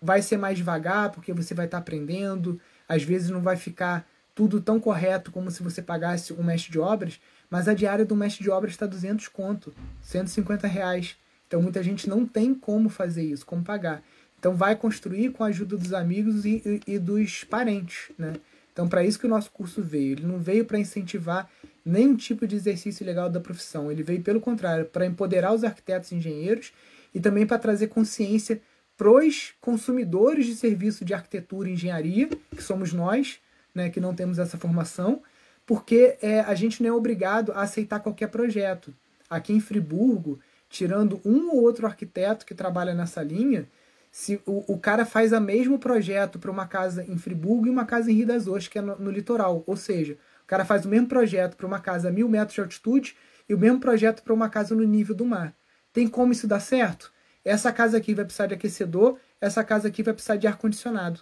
[0.00, 4.06] vai ser mais devagar, porque você vai estar tá aprendendo, às vezes não vai ficar
[4.34, 7.20] tudo tão correto como se você pagasse um mestre de obras,
[7.50, 9.72] mas a diária do mestre de obras está 200 conto,
[10.02, 11.16] 150 reais.
[11.46, 14.02] Então muita gente não tem como fazer isso, como pagar.
[14.38, 18.34] Então vai construir com a ajuda dos amigos e, e, e dos parentes, né?
[18.72, 20.12] Então para isso que o nosso curso veio.
[20.12, 21.48] Ele não veio para incentivar
[21.84, 23.90] nenhum tipo de exercício legal da profissão.
[23.90, 26.72] Ele veio pelo contrário, para empoderar os arquitetos e engenheiros
[27.14, 28.60] e também para trazer consciência
[28.96, 33.38] pros consumidores de serviço de arquitetura e engenharia, que somos nós,
[33.74, 35.22] né, que não temos essa formação,
[35.66, 38.94] porque é, a gente não é obrigado a aceitar qualquer projeto.
[39.28, 40.38] Aqui em Friburgo,
[40.68, 43.68] tirando um ou outro arquiteto que trabalha nessa linha,
[44.10, 47.84] se o, o cara faz o mesmo projeto para uma casa em Friburgo e uma
[47.84, 49.64] casa em Rio das Ostras, que é no, no litoral.
[49.66, 52.60] Ou seja, o cara faz o mesmo projeto para uma casa a mil metros de
[52.60, 53.16] altitude
[53.48, 55.54] e o mesmo projeto para uma casa no nível do mar.
[55.92, 57.12] Tem como isso dar certo?
[57.44, 61.20] Essa casa aqui vai precisar de aquecedor, essa casa aqui vai precisar de ar-condicionado.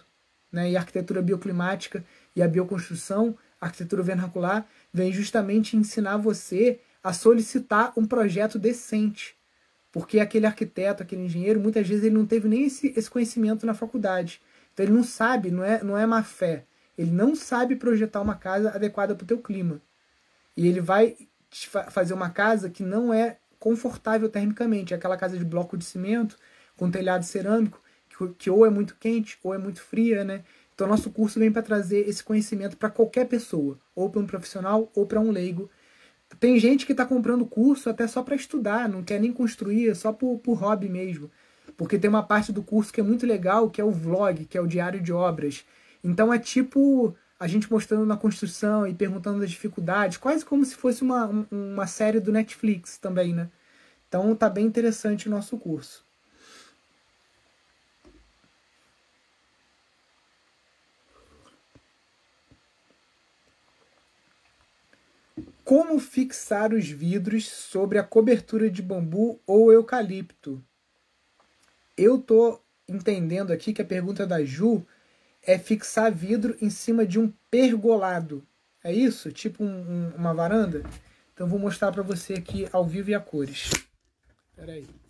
[0.51, 0.71] Né?
[0.71, 2.03] E a arquitetura bioclimática
[2.35, 9.35] e a bioconstrução, a arquitetura vernacular, vem justamente ensinar você a solicitar um projeto decente.
[9.91, 13.73] Porque aquele arquiteto, aquele engenheiro, muitas vezes ele não teve nem esse, esse conhecimento na
[13.73, 14.41] faculdade.
[14.73, 16.65] Então ele não sabe, não é, não é má fé.
[16.97, 19.81] Ele não sabe projetar uma casa adequada para o teu clima.
[20.57, 21.15] E ele vai
[21.91, 24.93] fazer uma casa que não é confortável termicamente.
[24.93, 26.37] É aquela casa de bloco de cimento
[26.75, 30.43] com telhado cerâmico que, que ou é muito quente ou é muito fria, né?
[30.73, 34.91] Então nosso curso vem para trazer esse conhecimento para qualquer pessoa, ou para um profissional
[34.95, 35.69] ou para um leigo.
[36.39, 39.93] Tem gente que está comprando curso até só para estudar, não quer nem construir, é
[39.93, 41.29] só por, por hobby mesmo.
[41.77, 44.57] Porque tem uma parte do curso que é muito legal, que é o vlog, que
[44.57, 45.65] é o diário de obras.
[46.03, 50.75] Então é tipo a gente mostrando na construção e perguntando as dificuldades, quase como se
[50.75, 53.49] fosse uma, uma série do Netflix também, né?
[54.07, 56.05] Então tá bem interessante o nosso curso.
[65.63, 70.63] Como fixar os vidros sobre a cobertura de bambu ou eucalipto?
[71.97, 74.85] Eu tô entendendo aqui que a pergunta da Ju
[75.41, 78.45] é fixar vidro em cima de um pergolado.
[78.83, 79.31] É isso?
[79.31, 80.83] Tipo um, um, uma varanda?
[81.33, 83.71] Então vou mostrar para você aqui ao vivo e a cores.
[84.51, 85.02] Espera aí.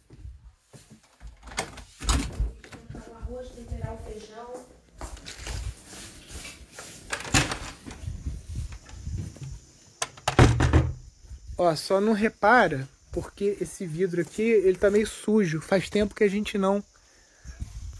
[11.57, 15.61] Ó, só não repara porque esse vidro aqui, ele tá meio sujo.
[15.61, 16.83] Faz tempo que a gente não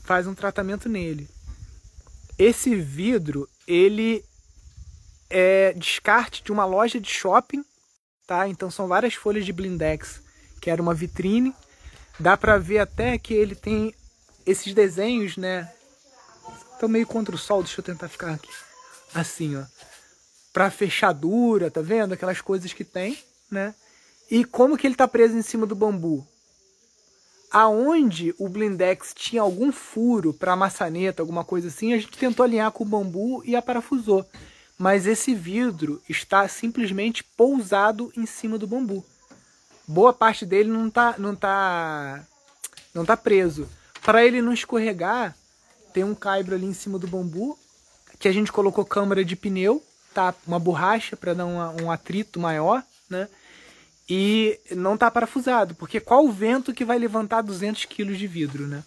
[0.04, 1.30] faz um tratamento nele.
[2.38, 4.26] Esse vidro, ele
[5.30, 7.64] é descarte de uma loja de shopping,
[8.26, 8.48] tá?
[8.48, 10.22] Então são várias folhas de blindex,
[10.60, 11.54] que era uma vitrine.
[12.20, 13.94] Dá pra ver até que ele tem
[14.46, 15.72] esses desenhos, né?
[16.80, 18.50] Tô meio contra o sol, deixa eu tentar ficar aqui.
[19.14, 19.64] Assim, ó.
[20.52, 22.14] Pra fechadura, tá vendo?
[22.14, 23.18] Aquelas coisas que tem,
[23.54, 23.74] né?
[24.30, 26.28] E como que ele tá preso em cima do bambu?
[27.54, 32.72] aonde o blindex tinha algum furo para maçaneta, alguma coisa assim, a gente tentou alinhar
[32.72, 34.26] com o bambu e a parafusou.
[34.76, 39.06] Mas esse vidro está simplesmente pousado em cima do bambu.
[39.88, 42.26] Boa parte dele não está não tá,
[42.92, 43.70] não tá preso.
[44.02, 45.36] Para ele não escorregar,
[45.94, 47.58] tem um caibro ali em cima do bambu
[48.18, 50.34] que a gente colocou câmara de pneu, tá?
[50.48, 53.30] Uma borracha para dar um, um atrito maior, né?
[54.10, 58.68] E não está parafusado, porque qual o vento que vai levantar 200 kg de vidro,
[58.68, 58.84] né?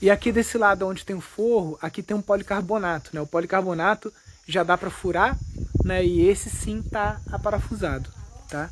[0.00, 3.20] E aqui desse lado onde tem o forro, aqui tem um policarbonato, né?
[3.20, 4.12] O policarbonato
[4.46, 5.38] já dá para furar,
[5.84, 6.04] né?
[6.04, 8.10] E esse sim tá aparafusado,
[8.48, 8.70] tá?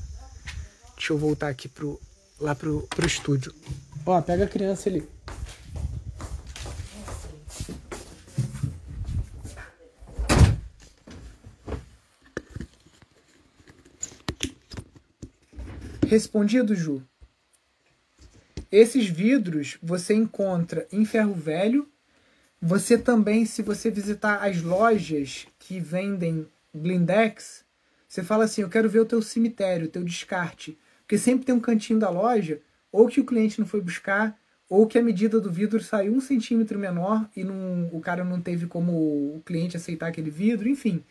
[0.97, 2.01] Deixa eu voltar aqui pro,
[2.39, 3.55] lá pro, pro estúdio.
[4.05, 5.09] Ó, pega a criança ali.
[16.13, 17.03] Respondido, Ju.
[18.71, 21.89] Esses vidros você encontra em ferro velho.
[22.61, 27.65] Você também, se você visitar as lojas que vendem blindex,
[28.07, 30.79] você fala assim: Eu quero ver o teu cemitério, o teu descarte.
[31.01, 32.61] Porque sempre tem um cantinho da loja,
[32.93, 34.39] ou que o cliente não foi buscar,
[34.69, 38.39] ou que a medida do vidro saiu um centímetro menor e não, o cara não
[38.39, 41.03] teve como o cliente aceitar aquele vidro, enfim.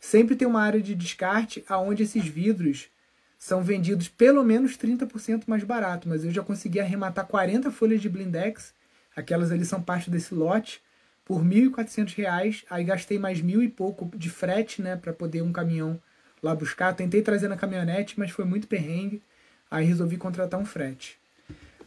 [0.00, 2.90] sempre tem uma área de descarte aonde esses vidros
[3.38, 8.08] são vendidos pelo menos 30% mais barato, mas eu já consegui arrematar 40 folhas de
[8.08, 8.74] blindex,
[9.14, 10.82] aquelas ali são parte desse lote,
[11.24, 15.52] por R$ 1.400, aí gastei mais mil e pouco de frete, né, para poder um
[15.52, 16.00] caminhão
[16.42, 16.94] lá buscar.
[16.94, 19.22] Tentei trazer na caminhonete, mas foi muito perrengue,
[19.70, 21.18] aí resolvi contratar um frete.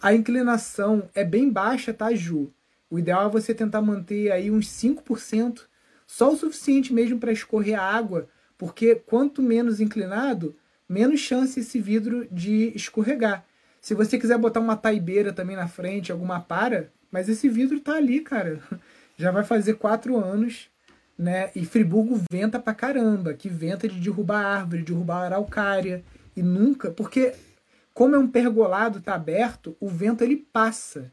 [0.02, 2.52] A inclinação é bem baixa, tá, Ju?
[2.90, 5.62] O ideal é você tentar manter aí uns 5%,
[6.06, 10.56] só o suficiente mesmo para escorrer a água, porque quanto menos inclinado,
[10.92, 13.46] menos chance esse vidro de escorregar.
[13.80, 17.96] Se você quiser botar uma taibeira também na frente, alguma para, mas esse vidro tá
[17.96, 18.62] ali, cara.
[19.18, 20.70] Já vai fazer quatro anos,
[21.18, 21.50] né?
[21.56, 26.04] E Friburgo venta pra caramba, que venta de derrubar árvore, derrubar araucária.
[26.36, 27.34] E nunca, porque
[27.94, 31.12] como é um pergolado, tá aberto, o vento ele passa.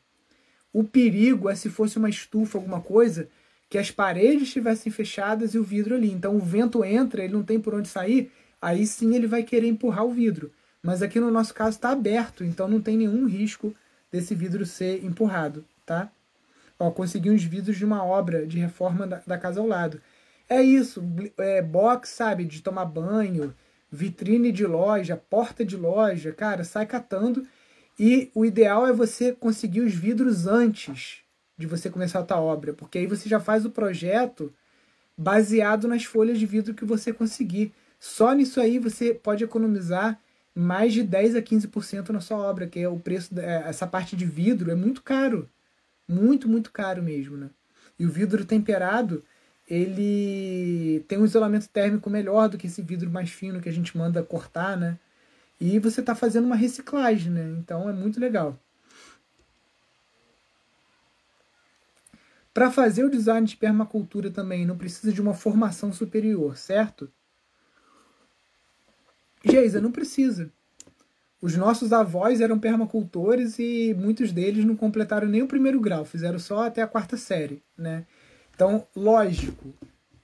[0.72, 3.28] O perigo é se fosse uma estufa, alguma coisa,
[3.68, 6.10] que as paredes estivessem fechadas e o vidro ali.
[6.10, 9.68] Então o vento entra, ele não tem por onde sair, aí sim ele vai querer
[9.68, 10.52] empurrar o vidro.
[10.82, 13.74] Mas aqui no nosso caso está aberto, então não tem nenhum risco
[14.10, 16.10] desse vidro ser empurrado, tá?
[16.78, 20.00] Ó, consegui uns vidros de uma obra de reforma da, da casa ao lado.
[20.48, 21.02] É isso,
[21.36, 23.54] é, box, sabe, de tomar banho,
[23.90, 27.46] vitrine de loja, porta de loja, cara, sai catando.
[27.98, 31.22] E o ideal é você conseguir os vidros antes
[31.56, 34.54] de você começar a tua obra, porque aí você já faz o projeto
[35.16, 37.74] baseado nas folhas de vidro que você conseguir.
[37.98, 40.20] Só nisso aí você pode economizar
[40.54, 44.24] mais de 10 a 15% na sua obra, que é o preço essa parte de
[44.26, 45.48] vidro é muito caro.
[46.08, 47.50] Muito, muito caro mesmo, né?
[47.98, 49.22] E o vidro temperado,
[49.68, 53.96] ele tem um isolamento térmico melhor do que esse vidro mais fino que a gente
[53.96, 54.98] manda cortar, né?
[55.60, 57.56] E você está fazendo uma reciclagem, né?
[57.58, 58.58] Então é muito legal.
[62.54, 67.08] Para fazer o design de permacultura também não precisa de uma formação superior, certo?
[69.44, 70.50] Geisa, não precisa.
[71.40, 76.38] Os nossos avós eram permacultores e muitos deles não completaram nem o primeiro grau, fizeram
[76.38, 78.04] só até a quarta série, né?
[78.54, 79.72] Então, lógico,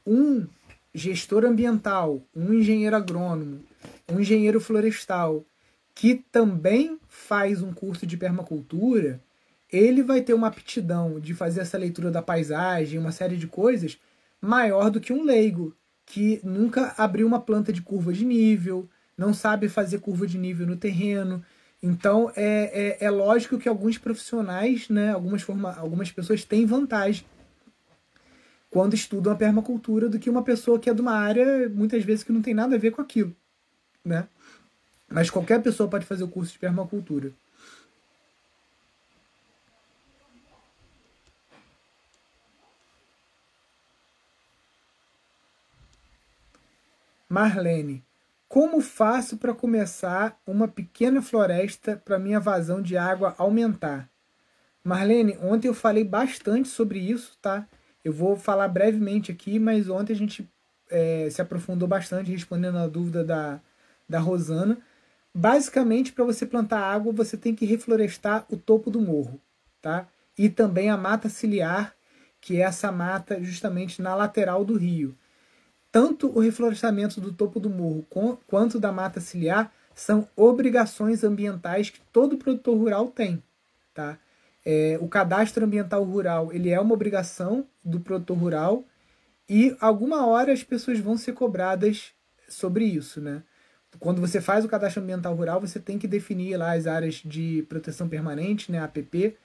[0.05, 0.45] um
[0.93, 3.61] gestor ambiental, um engenheiro agrônomo,
[4.11, 5.45] um engenheiro florestal
[5.95, 9.21] que também faz um curso de permacultura,
[9.71, 13.99] ele vai ter uma aptidão de fazer essa leitura da paisagem, uma série de coisas,
[14.41, 19.33] maior do que um leigo, que nunca abriu uma planta de curva de nível, não
[19.33, 21.45] sabe fazer curva de nível no terreno.
[21.83, 27.25] Então é, é, é lógico que alguns profissionais, né, algumas, forma, algumas pessoas têm vantagem
[28.71, 32.25] quando estudam a permacultura do que uma pessoa que é de uma área, muitas vezes,
[32.25, 33.35] que não tem nada a ver com aquilo.
[34.05, 34.27] Né?
[35.09, 37.31] Mas qualquer pessoa pode fazer o curso de permacultura.
[47.29, 48.04] Marlene,
[48.55, 54.09] como faço para começar uma pequena floresta para minha vazão de água aumentar?
[54.85, 57.67] Marlene, ontem eu falei bastante sobre isso, tá?
[58.05, 60.49] Eu vou falar brevemente aqui, mas ontem a gente
[60.89, 63.61] é, se aprofundou bastante respondendo a dúvida da,
[64.09, 64.79] da Rosana.
[65.35, 69.41] Basicamente, para você plantar água, você tem que reflorestar o topo do morro,
[69.83, 70.07] tá?
[70.39, 71.93] E também a mata ciliar,
[72.41, 75.19] que é essa mata justamente na lateral do rio
[75.95, 78.05] tanto o reflorestamento do topo do morro
[78.49, 83.41] quanto da mata ciliar são obrigações ambientais que todo produtor rural tem.
[83.95, 84.19] Tá?
[84.67, 88.85] É, o cadastro ambiental rural ele é uma obrigação do produtor rural
[89.49, 92.13] e alguma hora as pessoas vão ser cobradas
[92.49, 93.21] sobre isso.
[93.21, 93.45] Né?
[94.01, 97.65] Quando você faz o cadastro ambiental rural, você tem que definir lá as áreas de
[97.69, 99.37] proteção permanente, né, APP,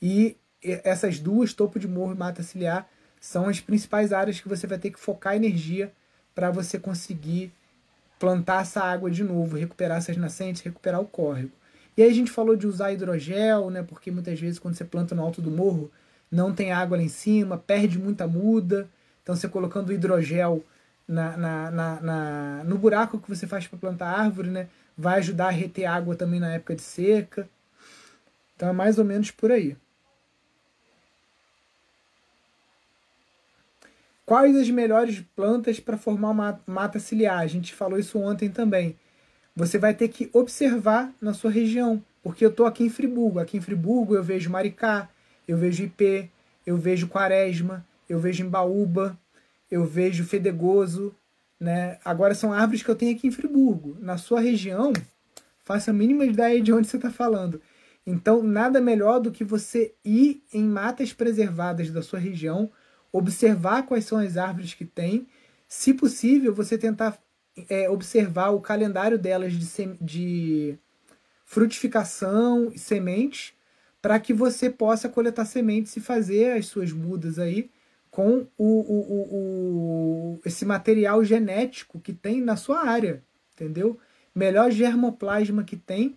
[0.00, 2.88] e essas duas, topo de morro e mata ciliar,
[3.20, 5.92] são as principais áreas que você vai ter que focar energia
[6.38, 7.50] para você conseguir
[8.16, 11.50] plantar essa água de novo, recuperar essas nascentes, recuperar o córrego.
[11.96, 13.82] E aí a gente falou de usar hidrogel, né?
[13.82, 15.90] Porque muitas vezes quando você planta no alto do morro,
[16.30, 18.88] não tem água lá em cima, perde muita muda.
[19.20, 20.64] Então você colocando hidrogel
[21.08, 24.68] na, na, na, na no buraco que você faz para plantar árvore, né?
[24.96, 27.48] Vai ajudar a reter água também na época de seca.
[28.54, 29.76] Então é mais ou menos por aí.
[34.28, 37.38] Quais as melhores plantas para formar uma mata ciliar?
[37.38, 38.94] A gente falou isso ontem também.
[39.56, 43.38] Você vai ter que observar na sua região, porque eu estou aqui em Friburgo.
[43.38, 45.08] Aqui em Friburgo eu vejo maricá,
[45.48, 46.28] eu vejo ipê,
[46.66, 49.18] eu vejo quaresma, eu vejo embaúba,
[49.70, 51.14] eu vejo fedegoso,
[51.58, 51.98] né?
[52.04, 53.96] Agora são árvores que eu tenho aqui em Friburgo.
[53.98, 54.92] Na sua região,
[55.64, 57.62] faça a mínima ideia de onde você está falando.
[58.06, 62.70] Então, nada melhor do que você ir em matas preservadas da sua região,
[63.12, 65.26] observar quais são as árvores que tem,
[65.66, 67.18] Se possível, você tentar
[67.68, 69.66] é, observar o calendário delas de,
[70.00, 70.78] de
[71.44, 73.52] frutificação e sementes
[74.00, 77.70] para que você possa coletar sementes e fazer as suas mudas aí
[78.10, 83.98] com o, o, o, o, esse material genético que tem na sua área, entendeu?
[84.34, 86.16] Melhor germoplasma que tem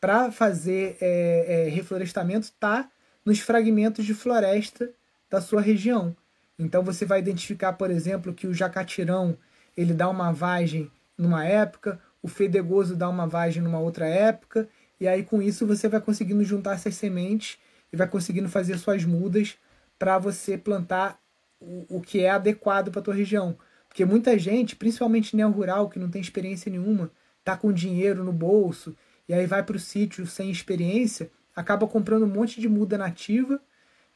[0.00, 2.90] para fazer é, é, reflorestamento está
[3.24, 4.92] nos fragmentos de floresta
[5.34, 6.16] da sua região.
[6.56, 9.36] Então você vai identificar, por exemplo, que o jacatirão
[9.76, 14.68] ele dá uma vagem numa época, o fedegoso dá uma vagem numa outra época,
[15.00, 17.58] e aí com isso você vai conseguindo juntar essas sementes
[17.92, 19.56] e vai conseguindo fazer suas mudas
[19.98, 21.18] para você plantar
[21.60, 23.58] o, o que é adequado para tua região.
[23.88, 27.10] Porque muita gente, principalmente neo rural, que não tem experiência nenhuma,
[27.42, 28.96] tá com dinheiro no bolso
[29.28, 33.60] e aí vai para o sítio sem experiência, acaba comprando um monte de muda nativa,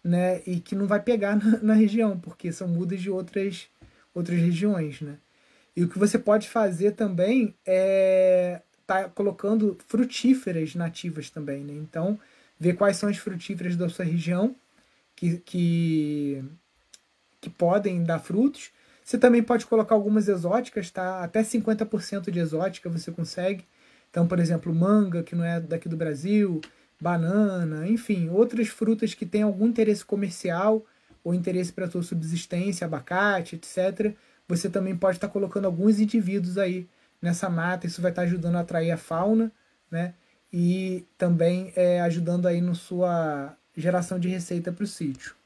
[0.08, 3.68] né, e que não vai pegar na, na região, porque são mudas de outras
[4.14, 5.18] outras regiões, né?
[5.76, 11.74] E o que você pode fazer também é tá colocando frutíferas nativas também, né?
[11.74, 12.18] Então,
[12.58, 14.56] ver quais são as frutíferas da sua região
[15.14, 16.42] que, que,
[17.40, 18.70] que podem dar frutos.
[19.04, 21.22] Você também pode colocar algumas exóticas, tá?
[21.22, 23.64] Até 50% de exótica você consegue.
[24.10, 26.60] Então, por exemplo, manga, que não é daqui do Brasil,
[27.00, 30.84] banana, enfim, outras frutas que têm algum interesse comercial
[31.22, 34.14] ou interesse para a sua subsistência, abacate, etc.
[34.48, 36.88] Você também pode estar tá colocando alguns indivíduos aí
[37.20, 39.52] nessa mata, isso vai estar tá ajudando a atrair a fauna,
[39.90, 40.14] né?
[40.52, 45.36] E também é, ajudando aí na sua geração de receita para o sítio.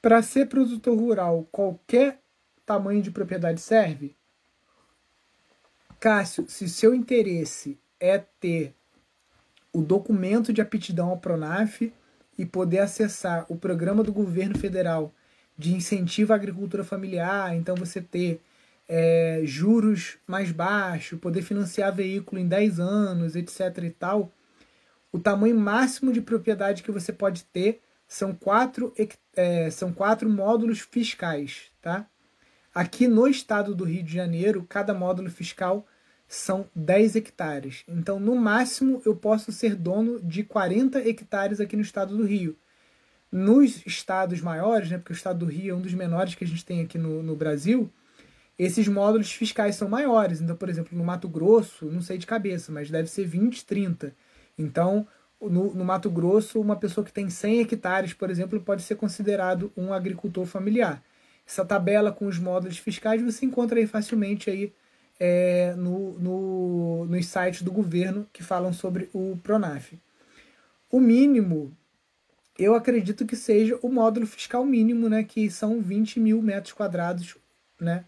[0.00, 2.20] Para ser produtor rural, qualquer
[2.70, 4.16] tamanho de propriedade serve?
[5.98, 8.76] Cássio, se seu interesse é ter
[9.72, 11.92] o documento de aptidão ao Pronaf
[12.38, 15.12] e poder acessar o programa do governo federal
[15.58, 18.40] de incentivo à agricultura familiar, então você ter
[18.88, 23.78] é, juros mais baixos, poder financiar veículo em 10 anos, etc.
[23.82, 24.32] e tal,
[25.10, 28.94] o tamanho máximo de propriedade que você pode ter são quatro,
[29.34, 32.08] é, são quatro módulos fiscais, tá?
[32.74, 35.84] Aqui no estado do Rio de Janeiro, cada módulo fiscal
[36.28, 37.82] são 10 hectares.
[37.88, 42.56] Então, no máximo, eu posso ser dono de 40 hectares aqui no estado do Rio.
[43.32, 46.46] Nos estados maiores, né, porque o estado do Rio é um dos menores que a
[46.46, 47.92] gente tem aqui no, no Brasil,
[48.56, 50.40] esses módulos fiscais são maiores.
[50.40, 54.14] Então, por exemplo, no Mato Grosso, não sei de cabeça, mas deve ser 20, 30.
[54.56, 55.08] Então,
[55.40, 59.72] no, no, Mato Grosso, uma pessoa que tem 100 hectares, por exemplo, pode ser considerado
[59.76, 61.02] um agricultor familiar.
[61.50, 64.72] Essa tabela com os módulos fiscais você encontra aí facilmente aí,
[65.18, 69.98] é, no, no, nos sites do governo que falam sobre o Pronaf.
[70.88, 71.76] O mínimo,
[72.56, 77.36] eu acredito que seja o módulo fiscal mínimo, né, que são 20 mil metros quadrados,
[77.80, 78.04] né,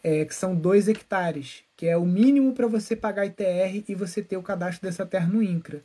[0.00, 4.22] é, que são 2 hectares, que é o mínimo para você pagar ITR e você
[4.22, 5.82] ter o cadastro dessa terra no INCRA.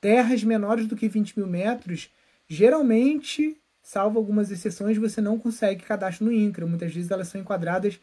[0.00, 2.10] Terras menores do que 20 mil metros,
[2.48, 3.60] geralmente,
[3.90, 6.64] salvo algumas exceções, você não consegue cadastro no INCRA.
[6.64, 7.98] Muitas vezes elas são enquadradas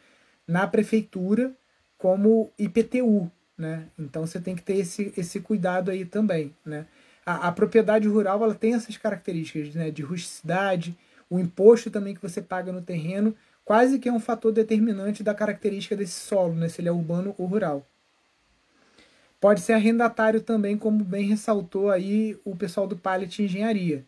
[0.46, 1.54] na prefeitura
[1.98, 3.88] como IPTU, né?
[3.98, 6.86] Então você tem que ter esse, esse cuidado aí também, né?
[7.26, 9.90] A, a propriedade rural ela tem essas características né?
[9.90, 10.98] de rusticidade,
[11.30, 13.34] o imposto também que você paga no terreno,
[13.64, 16.68] quase que é um fator determinante da característica desse solo, né?
[16.68, 17.88] se ele é urbano ou rural.
[19.40, 24.06] Pode ser arrendatário também, como bem ressaltou aí o pessoal do Pallet Engenharia.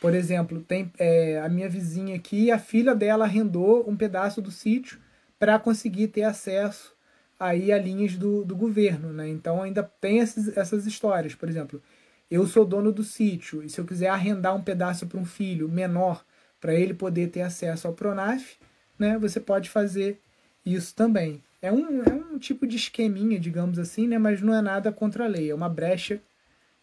[0.00, 4.50] Por exemplo, tem é, a minha vizinha aqui, a filha dela arrendou um pedaço do
[4.50, 4.98] sítio
[5.38, 6.94] para conseguir ter acesso
[7.38, 9.28] aí a linhas do, do governo, né?
[9.28, 11.34] Então ainda tem essas, essas histórias.
[11.34, 11.82] Por exemplo,
[12.30, 15.68] eu sou dono do sítio e se eu quiser arrendar um pedaço para um filho
[15.68, 16.24] menor
[16.60, 18.56] para ele poder ter acesso ao Pronaf,
[18.98, 19.18] né?
[19.18, 20.20] Você pode fazer
[20.64, 21.42] isso também.
[21.62, 24.18] É um, é um tipo de esqueminha, digamos assim, né?
[24.18, 26.20] mas não é nada contra a lei, é uma brecha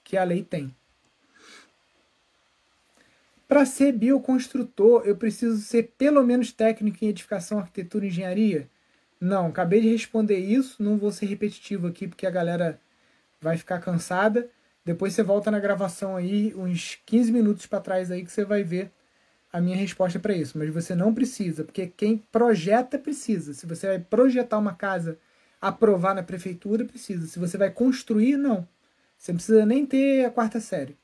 [0.04, 0.76] que a lei tem.
[3.54, 8.68] Para ser bioconstrutor, eu preciso ser pelo menos técnico em edificação, arquitetura e engenharia?
[9.22, 12.82] Não, acabei de responder isso, não vou ser repetitivo aqui porque a galera
[13.40, 14.50] vai ficar cansada.
[14.84, 18.64] Depois você volta na gravação aí, uns 15 minutos para trás aí que você vai
[18.64, 18.92] ver
[19.52, 23.54] a minha resposta para isso, mas você não precisa, porque quem projeta precisa.
[23.54, 25.20] Se você vai projetar uma casa,
[25.62, 27.28] aprovar na prefeitura, precisa.
[27.28, 28.68] Se você vai construir, não.
[29.16, 30.98] Você não precisa nem ter a quarta série.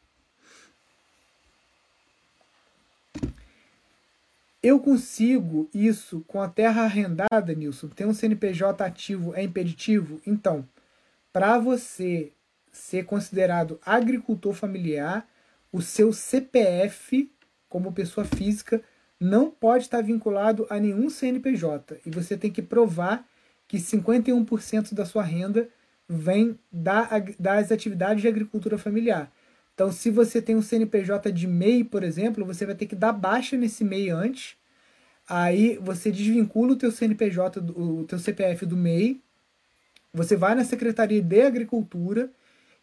[4.62, 7.88] Eu consigo isso com a terra arrendada, Nilson?
[7.88, 10.22] Ter um CNPJ ativo é impeditivo?
[10.28, 10.68] Então,
[11.32, 12.34] para você
[12.72, 15.26] ser considerado agricultor familiar,
[15.72, 17.32] o seu CPF,
[17.70, 18.82] como pessoa física,
[19.18, 22.01] não pode estar vinculado a nenhum CNPJ.
[22.05, 23.26] E você tem que provar
[23.68, 25.70] que 51% da sua renda
[26.07, 27.07] vem da,
[27.38, 29.32] das atividades de agricultura familiar.
[29.80, 33.13] Então, se você tem um CNPJ de MEI, por exemplo, você vai ter que dar
[33.13, 34.57] baixa nesse MEI antes.
[35.25, 39.21] Aí você desvincula o teu CNPJ, o teu CPF do MEI.
[40.13, 42.30] Você vai na Secretaria de Agricultura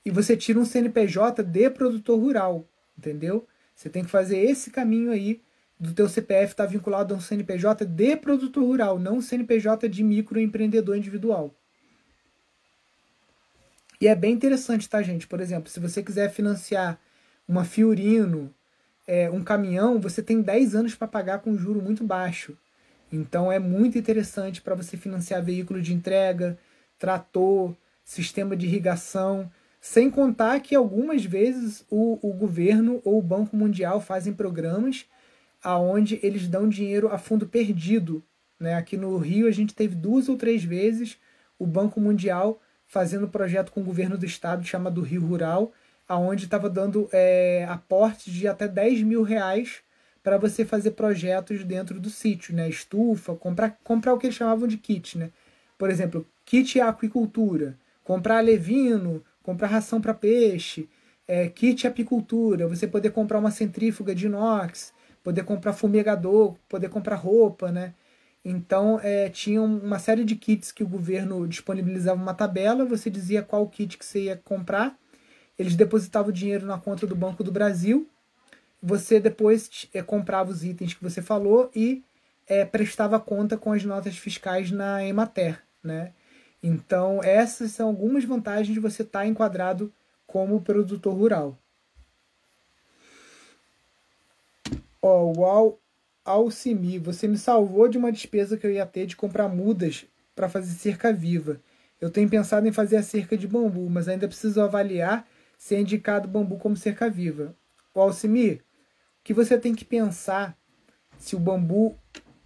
[0.07, 2.66] e você tira um CNPJ de produtor rural,
[2.97, 3.47] entendeu?
[3.74, 5.42] Você tem que fazer esse caminho aí
[5.78, 9.86] do teu CPF estar tá vinculado a um CNPJ de produtor rural, não um CNPJ
[9.86, 11.55] de microempreendedor individual.
[14.01, 15.26] E é bem interessante, tá, gente?
[15.26, 16.99] Por exemplo, se você quiser financiar
[17.49, 18.53] uma Fiorino,
[19.07, 22.57] é, um caminhão, você tem 10 anos para pagar com juro muito baixo.
[23.12, 26.59] Então é muito interessante para você financiar veículo de entrega,
[26.99, 27.74] trator,
[28.05, 29.51] sistema de irrigação.
[29.80, 35.07] Sem contar que algumas vezes o, o governo ou o Banco Mundial fazem programas
[35.62, 38.22] aonde eles dão dinheiro a fundo perdido.
[38.59, 38.74] Né?
[38.74, 41.16] Aqui no Rio a gente teve duas ou três vezes
[41.59, 45.72] o Banco Mundial fazendo projeto com o governo do estado chamado Rio Rural,
[46.09, 49.82] aonde estava dando é, aportes de até 10 mil reais
[50.22, 52.68] para você fazer projetos dentro do sítio, né?
[52.68, 55.30] Estufa, comprar, comprar o que eles chamavam de kit, né?
[55.78, 60.89] Por exemplo, kit aquicultura, comprar levino, comprar ração para peixe,
[61.28, 67.16] é, kit apicultura, você poder comprar uma centrífuga de inox, poder comprar fumigador, poder comprar
[67.16, 67.95] roupa, né?
[68.49, 73.42] Então, é, tinha uma série de kits que o governo disponibilizava uma tabela, você dizia
[73.42, 74.97] qual kit que você ia comprar,
[75.59, 78.09] eles depositavam o dinheiro na conta do Banco do Brasil,
[78.80, 82.05] você depois é, comprava os itens que você falou e
[82.47, 86.12] é, prestava conta com as notas fiscais na Emater, né?
[86.62, 89.92] Então, essas são algumas vantagens de você estar tá enquadrado
[90.24, 91.59] como produtor rural.
[95.03, 95.80] Oh, uau,
[96.27, 100.49] Alcimi, você me salvou de uma despesa que eu ia ter de comprar mudas para
[100.49, 101.61] fazer cerca viva.
[102.01, 105.81] Eu tenho pensado em fazer a cerca de bambu, mas ainda preciso avaliar se é
[105.81, 107.55] indicado bambu como cerca viva.
[107.95, 108.61] O Alcimi, o
[109.22, 110.59] que você tem que pensar
[111.16, 111.97] se o bambu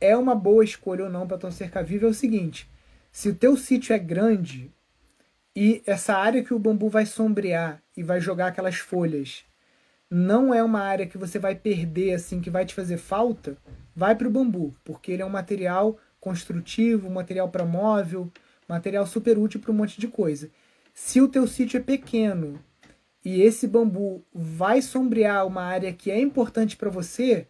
[0.00, 2.70] é uma boa escolha ou não para tua cerca viva é o seguinte:
[3.10, 4.70] se o teu sítio é grande
[5.56, 9.44] e essa área que o bambu vai sombrear e vai jogar aquelas folhas
[10.10, 13.56] não é uma área que você vai perder assim, que vai te fazer falta,
[13.94, 18.30] vai para o bambu, porque ele é um material construtivo, material para móvel,
[18.68, 20.50] material super útil para um monte de coisa.
[20.92, 22.58] Se o teu sítio é pequeno
[23.24, 27.46] e esse bambu vai sombrear uma área que é importante para você,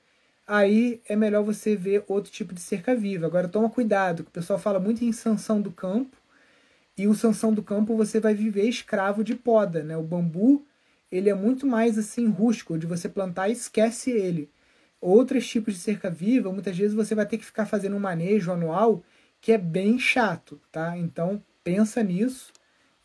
[0.47, 3.27] aí é melhor você ver outro tipo de cerca viva.
[3.27, 6.17] Agora toma cuidado, que o pessoal fala muito em sanção do campo,
[6.97, 9.97] e o sanção do campo você vai viver escravo de poda, né?
[9.97, 10.67] O bambu
[11.11, 14.51] ele é muito mais assim rústico, de você plantar e esquece ele.
[15.01, 18.53] Outros tipos de cerca viva, muitas vezes você vai ter que ficar fazendo um manejo
[18.53, 19.03] anual
[19.41, 20.97] que é bem chato, tá?
[20.97, 22.53] Então pensa nisso.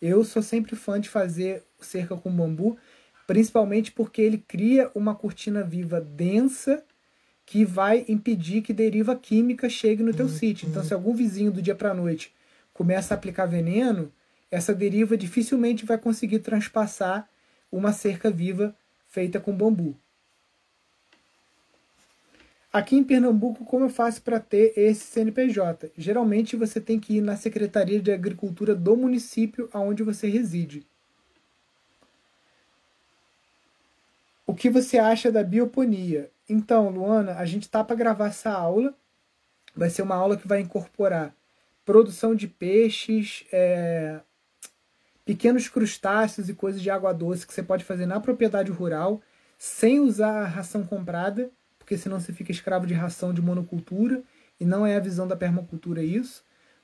[0.01, 2.77] Eu sou sempre fã de fazer cerca com bambu,
[3.25, 6.83] principalmente porque ele cria uma cortina viva densa
[7.45, 10.31] que vai impedir que deriva química chegue no teu uhum.
[10.31, 10.67] sítio.
[10.67, 12.33] Então, se algum vizinho do dia para noite
[12.73, 14.11] começa a aplicar veneno,
[14.49, 17.29] essa deriva dificilmente vai conseguir transpassar
[17.77, 18.75] uma cerca viva
[19.07, 19.97] feita com bambu.
[22.71, 25.93] Aqui em Pernambuco, como eu faço para ter esse CNPJ?
[25.97, 30.85] Geralmente você tem que ir na Secretaria de Agricultura do município aonde você reside.
[34.45, 36.29] O que você acha da bioponia?
[36.47, 38.93] Então, Luana, a gente está para gravar essa aula.
[39.75, 41.33] Vai ser uma aula que vai incorporar
[41.85, 44.19] produção de peixes, é,
[45.25, 49.21] pequenos crustáceos e coisas de água doce que você pode fazer na propriedade rural
[49.57, 51.49] sem usar a ração comprada,
[51.79, 54.23] porque senão você fica escravo de ração de monocultura
[54.59, 56.43] e não é a visão da permacultura isso.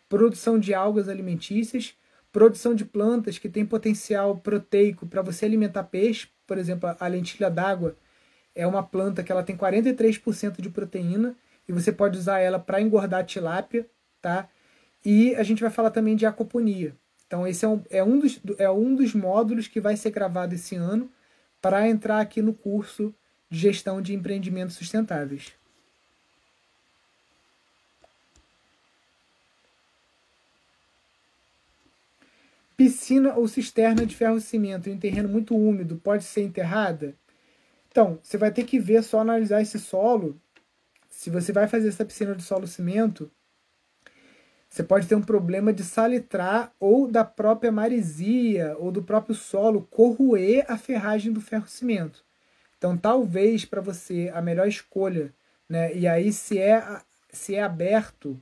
[0.10, 1.94] Produção de algas alimentícias,
[2.32, 7.50] produção de plantas que tem potencial proteico para você alimentar peixe, por exemplo, a lentilha
[7.50, 7.96] d'água
[8.54, 11.36] é uma planta que ela tem 43% de proteína
[11.68, 13.88] e você pode usar ela para engordar tilápia,
[14.22, 14.50] tá?
[15.06, 16.96] E a gente vai falar também de aquaponia.
[17.32, 20.54] Então, esse é um, é, um dos, é um dos módulos que vai ser gravado
[20.54, 21.10] esse ano
[21.62, 23.16] para entrar aqui no curso
[23.50, 25.54] de gestão de empreendimentos sustentáveis.
[32.76, 37.16] Piscina ou cisterna de ferro-cimento em terreno muito úmido pode ser enterrada?
[37.90, 40.38] Então, você vai ter que ver, só analisar esse solo.
[41.10, 43.32] Se você vai fazer essa piscina de solo-cimento,
[44.72, 49.86] Você pode ter um problema de salitrar ou da própria maresia ou do próprio solo
[49.92, 52.24] corroer a ferragem do ferro-cimento.
[52.78, 55.34] Então, talvez para você a melhor escolha,
[55.68, 55.94] né?
[55.94, 58.42] E aí se é se é aberto,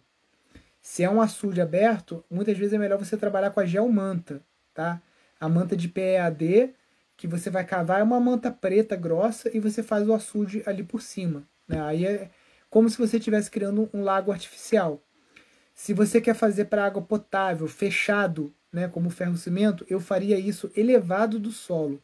[0.79, 5.01] se é um açude aberto, muitas vezes é melhor você trabalhar com a geomanta, tá?
[5.39, 6.75] A manta de PEAD
[7.17, 10.83] que você vai cavar é uma manta preta grossa e você faz o açude ali
[10.83, 11.81] por cima, né?
[11.81, 12.29] Aí é
[12.69, 15.01] como se você estivesse criando um lago artificial.
[15.81, 21.39] Se você quer fazer para água potável, fechado, né, como ferro-cimento, eu faria isso elevado
[21.39, 22.03] do solo.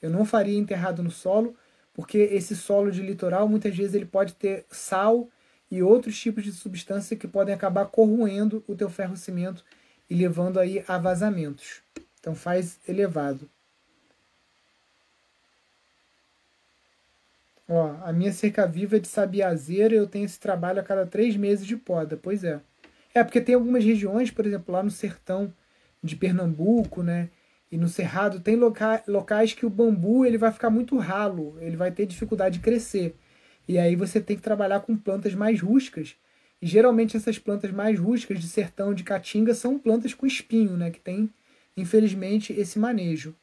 [0.00, 1.56] Eu não faria enterrado no solo,
[1.92, 5.28] porque esse solo de litoral muitas vezes ele pode ter sal
[5.68, 9.64] e outros tipos de substância que podem acabar corroendo o teu ferro-cimento
[10.08, 11.82] e levando aí a vazamentos.
[12.20, 13.50] Então faz elevado.
[17.68, 21.36] Ó, a minha cerca viva é de sabiazeira eu tenho esse trabalho a cada três
[21.36, 22.16] meses de poda.
[22.16, 22.60] Pois é.
[23.16, 25.50] É, porque tem algumas regiões, por exemplo, lá no sertão
[26.02, 27.30] de Pernambuco, né?
[27.72, 31.78] E no cerrado tem loca locais que o bambu ele vai ficar muito ralo, ele
[31.78, 33.16] vai ter dificuldade de crescer.
[33.66, 36.14] E aí você tem que trabalhar com plantas mais rústicas.
[36.60, 40.90] E geralmente essas plantas mais rústicas de sertão, de caatinga, são plantas com espinho, né?
[40.90, 41.30] Que tem,
[41.74, 43.34] infelizmente, esse manejo.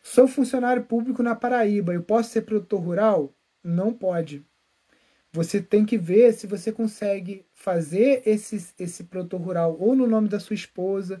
[0.00, 3.34] Sou funcionário público na Paraíba, eu posso ser produtor rural?
[3.64, 4.46] Não pode.
[5.34, 10.28] Você tem que ver se você consegue fazer esse, esse produtor rural ou no nome
[10.28, 11.20] da sua esposa,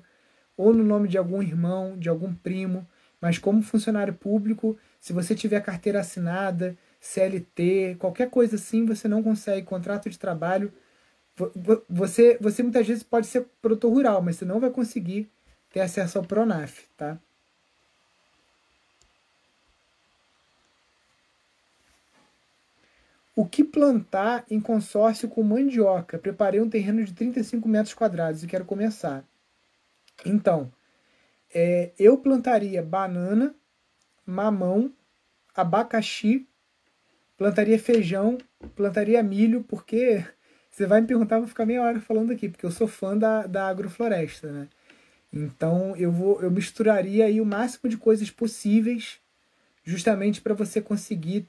[0.56, 2.86] ou no nome de algum irmão, de algum primo,
[3.20, 9.20] mas como funcionário público, se você tiver carteira assinada, CLT, qualquer coisa assim, você não
[9.20, 10.72] consegue contrato de trabalho.
[11.88, 15.28] Você, você muitas vezes pode ser produtor rural, mas você não vai conseguir
[15.70, 17.18] ter acesso ao Pronaf, tá?
[23.36, 26.18] O que plantar em consórcio com mandioca?
[26.18, 29.24] Preparei um terreno de 35 metros quadrados e quero começar.
[30.24, 30.72] Então,
[31.52, 33.54] é, eu plantaria banana,
[34.24, 34.92] mamão,
[35.54, 36.46] abacaxi,
[37.36, 38.38] plantaria feijão,
[38.76, 40.24] plantaria milho, porque
[40.70, 43.46] você vai me perguntar, vou ficar meia hora falando aqui, porque eu sou fã da,
[43.46, 44.68] da agrofloresta, né?
[45.32, 49.18] Então eu vou eu misturaria aí o máximo de coisas possíveis,
[49.82, 51.48] justamente para você conseguir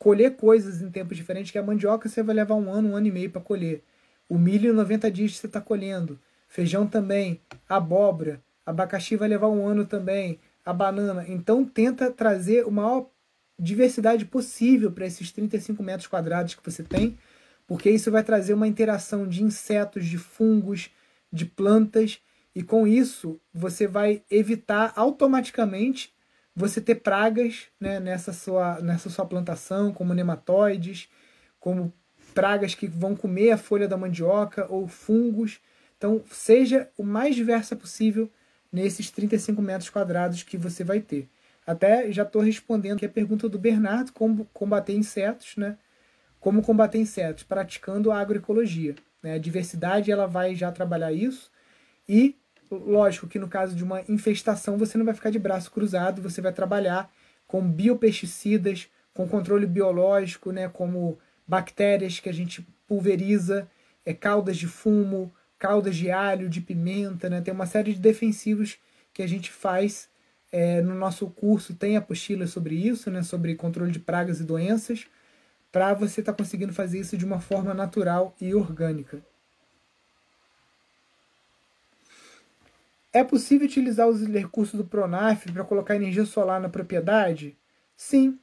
[0.00, 3.06] colher coisas em tempos diferentes, que a mandioca você vai levar um ano, um ano
[3.06, 3.84] e meio para colher.
[4.26, 9.84] O milho, 90 dias você está colhendo feijão também, abóbora, abacaxi vai levar um ano
[9.84, 11.26] também, a banana.
[11.28, 13.10] Então tenta trazer o maior
[13.58, 17.18] diversidade possível para esses 35 metros quadrados que você tem,
[17.66, 20.90] porque isso vai trazer uma interação de insetos, de fungos,
[21.30, 22.20] de plantas,
[22.54, 26.12] e com isso você vai evitar automaticamente
[26.60, 31.08] você ter pragas né, nessa, sua, nessa sua plantação, como nematóides,
[31.58, 31.92] como
[32.34, 35.58] pragas que vão comer a folha da mandioca ou fungos.
[35.96, 38.30] Então, seja o mais diversa possível
[38.72, 41.28] nesses 35 metros quadrados que você vai ter.
[41.66, 45.76] Até já estou respondendo aqui a pergunta do Bernardo, como combater insetos, né?
[46.38, 47.42] Como combater insetos?
[47.42, 48.94] Praticando a agroecologia.
[49.22, 49.34] Né?
[49.34, 51.50] A diversidade ela vai já trabalhar isso.
[52.08, 52.36] E,
[52.70, 56.40] lógico que no caso de uma infestação, você não vai ficar de braço cruzado, você
[56.40, 57.10] vai trabalhar
[57.46, 60.68] com biopesticidas, com controle biológico, né?
[60.68, 63.68] como bactérias que a gente pulveriza,
[64.04, 67.40] é, caudas de fumo, caldas de alho, de pimenta, né?
[67.40, 68.78] Tem uma série de defensivos
[69.12, 70.08] que a gente faz
[70.50, 73.22] é, no nosso curso, tem apostila sobre isso, né?
[73.22, 75.06] Sobre controle de pragas e doenças,
[75.70, 79.22] para você estar tá conseguindo fazer isso de uma forma natural e orgânica.
[83.12, 87.56] É possível utilizar os recursos do Pronaf para colocar energia solar na propriedade?
[87.96, 88.38] Sim.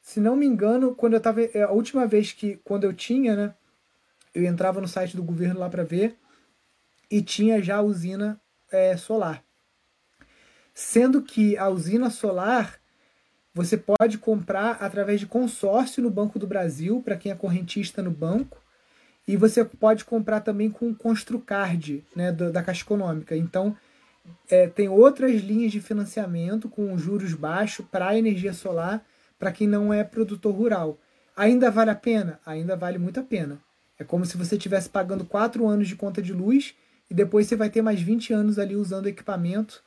[0.00, 3.36] Se não me engano, quando eu tava é, a última vez que quando eu tinha,
[3.36, 3.54] né,
[4.34, 6.16] eu entrava no site do governo lá para ver,
[7.10, 9.44] e tinha já a usina é, solar.
[10.72, 12.80] Sendo que a usina solar
[13.54, 18.10] você pode comprar através de consórcio no Banco do Brasil, para quem é correntista no
[18.10, 18.58] banco,
[19.28, 23.36] e você pode comprar também com o Construcard, né, da Caixa Econômica.
[23.36, 23.76] Então,
[24.50, 29.04] é, tem outras linhas de financiamento com juros baixos para a energia solar,
[29.38, 30.98] para quem não é produtor rural.
[31.36, 32.38] Ainda vale a pena?
[32.44, 33.58] Ainda vale muito a pena.
[33.98, 36.74] É como se você estivesse pagando quatro anos de conta de luz
[37.10, 39.82] e depois você vai ter mais 20 anos ali usando equipamento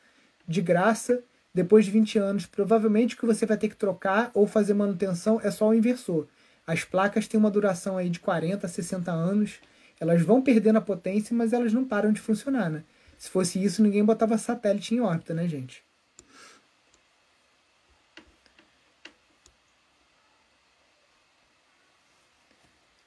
[0.48, 1.24] de graça.
[1.54, 5.40] Depois de 20 anos, provavelmente o que você vai ter que trocar ou fazer manutenção
[5.42, 6.28] é só o inversor.
[6.68, 9.60] As placas têm uma duração aí de 40, 60 anos.
[10.00, 12.84] Elas vão perdendo a potência, mas elas não param de funcionar, né?
[13.26, 15.84] Se fosse isso, ninguém botava satélite em órbita, né, gente?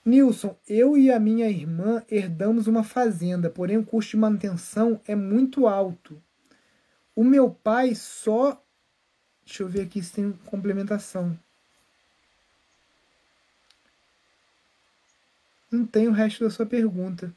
[0.04, 5.14] Nilson, eu e a minha irmã herdamos uma fazenda, porém o custo de manutenção é
[5.14, 6.20] muito alto.
[7.14, 8.60] O meu pai só.
[9.46, 11.38] Deixa eu ver aqui se tem complementação.
[15.70, 17.32] Não tem o resto da sua pergunta.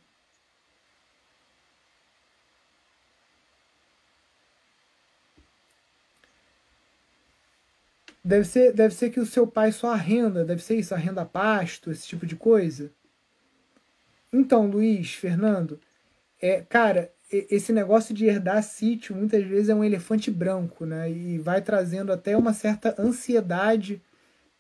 [8.32, 11.92] Deve ser, deve ser que o seu pai só arrenda, deve ser isso, arrenda pasto,
[11.92, 12.90] esse tipo de coisa.
[14.32, 15.78] Então, Luiz, Fernando,
[16.42, 21.12] é, cara, esse negócio de herdar sítio muitas vezes é um elefante branco, né?
[21.12, 24.02] E vai trazendo até uma certa ansiedade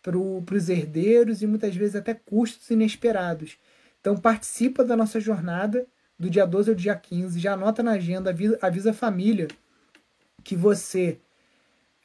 [0.03, 3.57] para os herdeiros e muitas vezes até custos inesperados.
[4.01, 5.87] Então participa da nossa jornada
[6.19, 9.47] do dia 12 ao dia 15, já anota na agenda, avisa, avisa a família
[10.43, 11.17] que você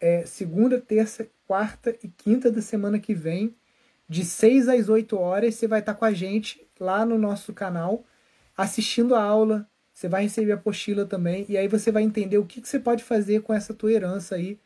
[0.01, 3.55] é, segunda, terça, quarta e quinta da semana que vem,
[4.09, 8.05] de 6 às 8 horas, você vai estar com a gente lá no nosso canal,
[8.57, 9.69] assistindo a aula.
[9.93, 12.79] Você vai receber a apostila também, e aí você vai entender o que, que você
[12.79, 14.61] pode fazer com essa tua herança aí,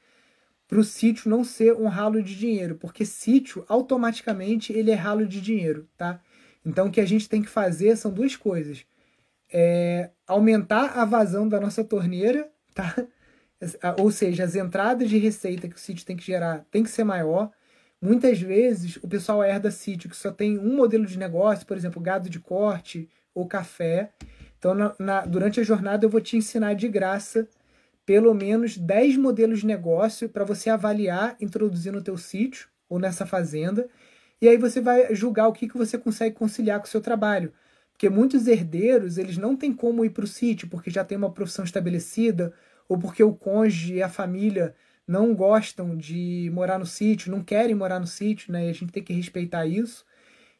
[0.67, 5.27] para o sítio não ser um ralo de dinheiro, porque sítio, automaticamente, ele é ralo
[5.27, 6.21] de dinheiro, tá?
[6.65, 8.85] Então, o que a gente tem que fazer são duas coisas.
[9.53, 12.95] É aumentar a vazão da nossa torneira, tá?
[13.99, 17.05] Ou seja, as entradas de receita que o sítio tem que gerar tem que ser
[17.05, 17.51] maior.
[18.01, 22.01] Muitas vezes o pessoal herda sítio que só tem um modelo de negócio, por exemplo,
[22.01, 24.11] gado de corte ou café.
[24.59, 27.47] Então, na, na, durante a jornada, eu vou te ensinar de graça
[28.07, 33.25] pelo menos 10 modelos de negócio para você avaliar, introduzir no teu sítio ou nessa
[33.27, 33.89] fazenda.
[34.41, 37.53] E aí você vai julgar o que, que você consegue conciliar com o seu trabalho.
[37.93, 41.31] Porque muitos herdeiros, eles não têm como ir para o sítio, porque já tem uma
[41.31, 42.53] profissão estabelecida,
[42.91, 44.75] ou porque o cônjuge e a família
[45.07, 48.67] não gostam de morar no sítio, não querem morar no sítio, né?
[48.67, 50.05] E a gente tem que respeitar isso.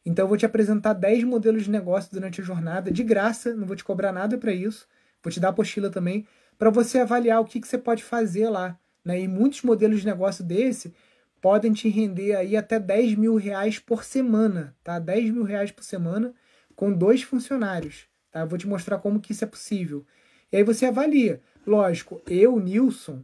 [0.05, 3.67] Então eu vou te apresentar 10 modelos de negócio durante a jornada, de graça, não
[3.67, 4.87] vou te cobrar nada para isso.
[5.21, 6.25] Vou te dar a apostila também,
[6.57, 8.79] para você avaliar o que, que você pode fazer lá.
[9.03, 9.19] Né?
[9.19, 10.93] E muitos modelos de negócio desse
[11.41, 14.99] podem te render aí até 10 mil reais por semana, tá?
[14.99, 16.33] 10 mil reais por semana
[16.77, 18.39] com dois funcionários, tá?
[18.39, 20.05] Eu vou te mostrar como que isso é possível.
[20.49, 21.41] E aí você avalia.
[21.65, 23.23] Lógico, eu, Nilson,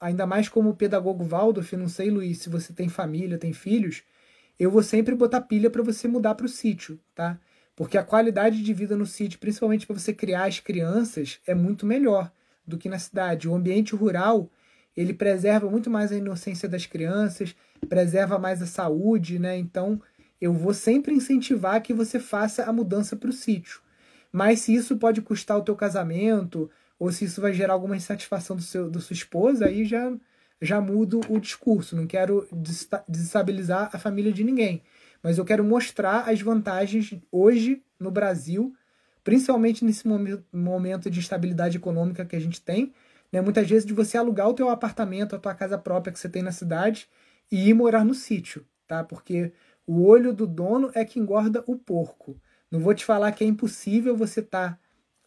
[0.00, 4.02] ainda mais como pedagogo Waldorf, não sei, Luiz, se você tem família, tem filhos,
[4.58, 7.38] eu vou sempre botar pilha para você mudar para o sítio, tá?
[7.74, 11.86] Porque a qualidade de vida no sítio, principalmente para você criar as crianças, é muito
[11.86, 12.30] melhor
[12.66, 13.48] do que na cidade.
[13.48, 14.50] O ambiente rural,
[14.96, 17.56] ele preserva muito mais a inocência das crianças,
[17.88, 19.56] preserva mais a saúde, né?
[19.56, 20.00] Então,
[20.40, 23.80] eu vou sempre incentivar que você faça a mudança para o sítio.
[24.30, 26.70] Mas se isso pode custar o teu casamento,
[27.02, 30.12] ou se isso vai gerar alguma insatisfação do seu, da sua esposa, aí já,
[30.60, 31.96] já mudo o discurso.
[31.96, 32.46] Não quero
[33.08, 34.84] desestabilizar a família de ninguém.
[35.20, 38.72] Mas eu quero mostrar as vantagens hoje no Brasil,
[39.24, 40.04] principalmente nesse
[40.52, 42.92] momento de estabilidade econômica que a gente tem.
[43.32, 43.40] Né?
[43.40, 46.40] Muitas vezes de você alugar o teu apartamento, a tua casa própria que você tem
[46.40, 47.08] na cidade
[47.50, 49.02] e ir morar no sítio, tá?
[49.02, 49.52] Porque
[49.84, 52.40] o olho do dono é que engorda o porco.
[52.70, 54.81] Não vou te falar que é impossível você estar tá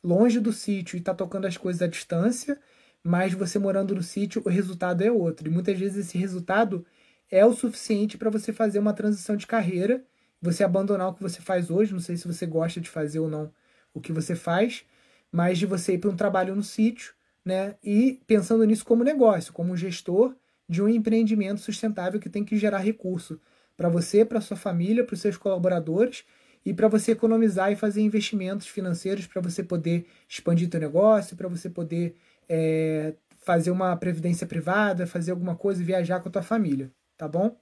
[0.06, 2.60] longe do sítio e tá tocando as coisas à distância,
[3.04, 5.48] mas você morando no sítio, o resultado é outro.
[5.48, 6.86] E muitas vezes esse resultado
[7.30, 10.04] é o suficiente para você fazer uma transição de carreira,
[10.40, 13.28] você abandonar o que você faz hoje, não sei se você gosta de fazer ou
[13.28, 13.52] não
[13.94, 14.86] o que você faz,
[15.32, 17.76] mas de você ir para um trabalho no sítio, né?
[17.84, 20.36] E pensando nisso como negócio, como um gestor
[20.70, 23.40] de um empreendimento sustentável que tem que gerar recurso
[23.76, 26.26] para você, para sua família, para os seus colaboradores
[26.66, 31.48] e para você economizar e fazer investimentos financeiros para você poder expandir seu negócio, para
[31.48, 32.16] você poder
[32.50, 37.28] é, fazer uma previdência privada, fazer alguma coisa e viajar com a tua família, tá
[37.28, 37.56] bom?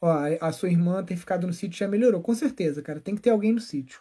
[0.00, 0.10] Ó,
[0.40, 3.00] a sua irmã tem ficado no sítio já melhorou, com certeza, cara.
[3.00, 4.00] Tem que ter alguém no sítio.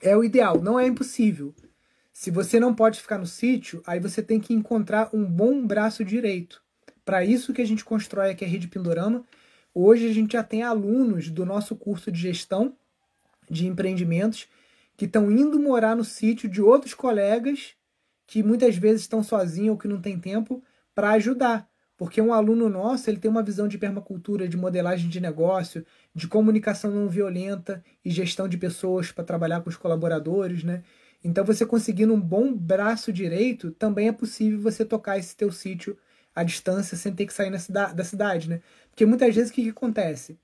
[0.00, 1.54] É o ideal, não é impossível.
[2.12, 6.04] Se você não pode ficar no sítio, aí você tem que encontrar um bom braço
[6.04, 6.62] direito.
[7.04, 9.24] Para isso que a gente constrói aqui a Rede Pindorama
[9.74, 12.76] Hoje a gente já tem alunos do nosso curso de gestão
[13.48, 14.48] de empreendimentos
[14.96, 17.74] que estão indo morar no sítio de outros colegas
[18.26, 20.62] que muitas vezes estão sozinhos ou que não têm tempo
[20.94, 21.68] para ajudar.
[21.96, 25.84] Porque um aluno nosso ele tem uma visão de permacultura, de modelagem de negócio,
[26.14, 30.82] de comunicação não violenta e gestão de pessoas para trabalhar com os colaboradores, né?
[31.22, 35.96] Então você conseguindo um bom braço direito, também é possível você tocar esse teu sítio
[36.34, 38.62] à distância sem ter que sair da cidade, né?
[38.90, 40.38] Porque muitas vezes o que, que acontece?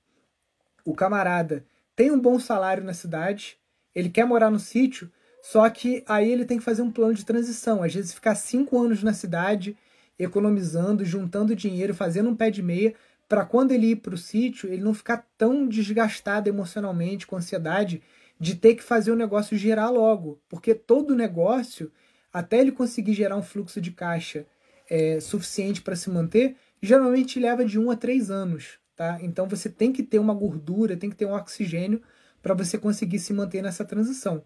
[0.85, 1.65] O camarada
[1.95, 3.59] tem um bom salário na cidade,
[3.95, 5.11] ele quer morar no sítio,
[5.43, 7.83] só que aí ele tem que fazer um plano de transição.
[7.83, 9.77] Às vezes ficar cinco anos na cidade,
[10.19, 12.95] economizando, juntando dinheiro, fazendo um pé de meia
[13.29, 18.03] para quando ele ir para o sítio, ele não ficar tão desgastado emocionalmente, com ansiedade,
[18.39, 20.41] de ter que fazer o negócio girar logo.
[20.49, 21.91] Porque todo negócio,
[22.33, 24.47] até ele conseguir gerar um fluxo de caixa
[24.89, 28.79] é, suficiente para se manter, geralmente leva de um a três anos.
[28.95, 29.19] Tá?
[29.21, 32.01] Então você tem que ter uma gordura, tem que ter um oxigênio
[32.43, 34.43] para você conseguir se manter nessa transição.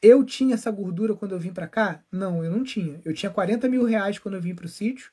[0.00, 2.02] Eu tinha essa gordura quando eu vim para cá?
[2.10, 3.00] Não, eu não tinha.
[3.04, 5.10] Eu tinha 40 mil reais quando eu vim para o sítio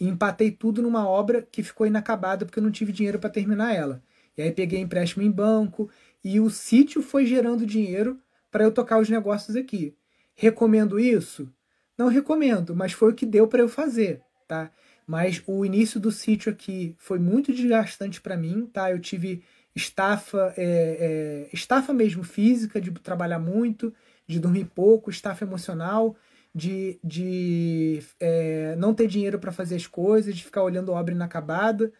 [0.00, 3.72] e empatei tudo numa obra que ficou inacabada porque eu não tive dinheiro para terminar
[3.72, 4.02] ela.
[4.36, 5.88] E aí peguei empréstimo em banco
[6.24, 8.18] e o sítio foi gerando dinheiro
[8.50, 9.94] para eu tocar os negócios aqui.
[10.34, 11.48] Recomendo isso?
[11.96, 14.72] Não recomendo, mas foi o que deu para eu fazer, tá?
[15.06, 18.90] Mas o início do sítio aqui foi muito desgastante para mim, tá?
[18.90, 19.42] Eu tive
[19.74, 23.92] estafa, é, é, estafa mesmo física, de trabalhar muito,
[24.26, 26.16] de dormir pouco, estafa emocional,
[26.54, 31.92] de, de é, não ter dinheiro para fazer as coisas, de ficar olhando obra inacabada.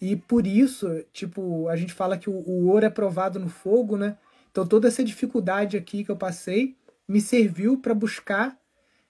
[0.00, 3.96] E por isso, tipo, a gente fala que o, o ouro é provado no fogo,
[3.96, 4.16] né?
[4.50, 6.76] Então toda essa dificuldade aqui que eu passei
[7.08, 8.58] me serviu para buscar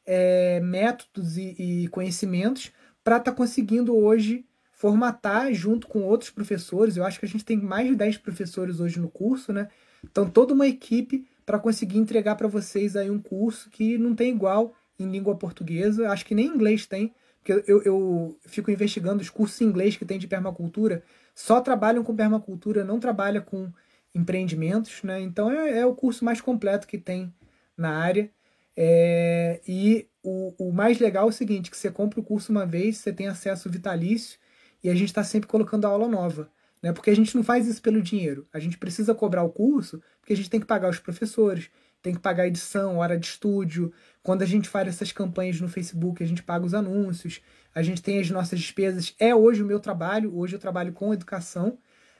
[0.06, 2.72] é, métodos e, e conhecimentos
[3.02, 6.96] para estar tá conseguindo hoje formatar junto com outros professores.
[6.96, 9.68] Eu acho que a gente tem mais de 10 professores hoje no curso, né?
[10.02, 14.32] Então toda uma equipe para conseguir entregar para vocês aí um curso que não tem
[14.32, 19.22] igual em língua portuguesa, acho que nem em inglês tem, porque eu, eu fico investigando
[19.22, 21.02] os cursos em inglês que tem de permacultura,
[21.34, 23.72] só trabalham com permacultura, não trabalha com
[24.14, 25.20] empreendimentos, né?
[25.20, 27.32] Então é, é o curso mais completo que tem
[27.76, 28.30] na área.
[28.76, 32.66] É, e o, o mais legal é o seguinte, que você compra o curso uma
[32.66, 34.38] vez, você tem acesso vitalício
[34.82, 36.50] e a gente está sempre colocando aula nova.
[36.82, 36.92] Né?
[36.92, 38.46] Porque a gente não faz isso pelo dinheiro.
[38.52, 41.70] A gente precisa cobrar o curso porque a gente tem que pagar os professores,
[42.02, 43.92] tem que pagar edição, hora de estúdio.
[44.22, 47.40] Quando a gente faz essas campanhas no Facebook, a gente paga os anúncios,
[47.74, 49.14] a gente tem as nossas despesas.
[49.18, 51.78] É hoje o meu trabalho, hoje eu trabalho com educação,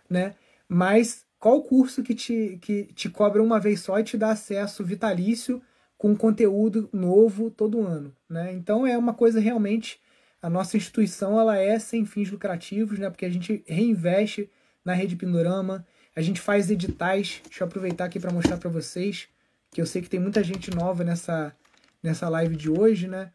[0.09, 0.35] né?
[0.68, 4.85] Mas qual curso que te, que te cobra uma vez só e te dá acesso
[4.85, 5.62] vitalício
[6.01, 8.55] com conteúdo novo todo ano, né?
[8.55, 10.01] Então é uma coisa realmente
[10.40, 13.10] a nossa instituição ela é sem fins lucrativos, né?
[13.10, 14.51] Porque a gente reinveste
[14.82, 15.86] na rede Pindorama,
[16.16, 17.43] a gente faz editais.
[17.44, 19.28] Deixa eu aproveitar aqui para mostrar para vocês
[19.70, 21.55] que eu sei que tem muita gente nova nessa
[22.02, 23.31] nessa live de hoje, né?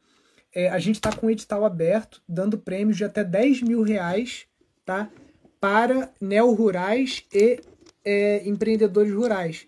[0.52, 4.48] É, a gente está com um edital aberto, dando prêmios de até 10 mil reais,
[4.84, 5.12] tá?
[5.62, 7.62] Para neo-rurais e
[8.04, 9.68] é, empreendedores rurais.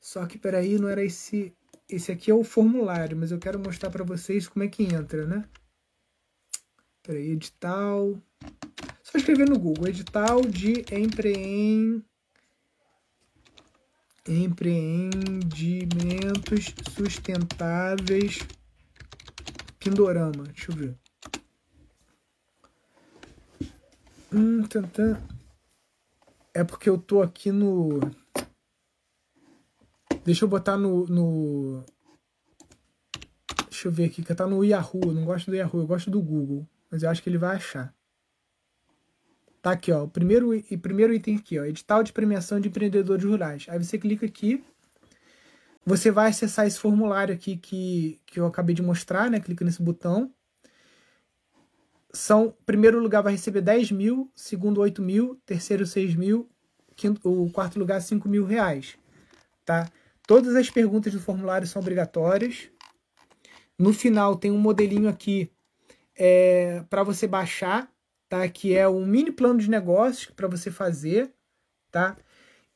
[0.00, 1.52] Só que, peraí, não era esse...
[1.90, 5.26] Esse aqui é o formulário, mas eu quero mostrar para vocês como é que entra,
[5.26, 5.44] né?
[7.02, 8.16] Peraí, edital.
[9.02, 12.04] Só escrever no Google, edital de empreend...
[14.28, 18.38] empreendimentos sustentáveis
[19.80, 20.44] Pindorama.
[20.44, 20.96] Deixa eu ver.
[24.32, 24.62] Hum.
[26.52, 27.98] É porque eu tô aqui no.
[30.24, 31.84] Deixa eu botar no, no.
[33.68, 35.00] Deixa eu ver aqui, que tá no Yahoo.
[35.06, 37.56] Eu não gosto do Yahoo, eu gosto do Google mas eu acho que ele vai
[37.56, 37.94] achar.
[39.62, 43.24] Tá aqui, ó, o primeiro, e primeiro item aqui, ó, edital de premiação de empreendedores
[43.24, 43.66] rurais.
[43.68, 44.64] Aí você clica aqui,
[45.84, 49.38] você vai acessar esse formulário aqui que, que eu acabei de mostrar, né?
[49.38, 50.32] Clica nesse botão.
[52.12, 56.50] São, primeiro lugar vai receber 10 mil, segundo 8 mil, terceiro 6 mil,
[56.96, 58.98] quinto, o quarto lugar 5 mil reais,
[59.64, 59.88] tá?
[60.30, 62.68] Todas as perguntas do formulário são obrigatórias.
[63.76, 65.50] No final tem um modelinho aqui
[66.16, 67.92] é, para você baixar,
[68.28, 68.48] tá?
[68.48, 71.32] Que é um mini plano de negócios para você fazer,
[71.90, 72.16] tá?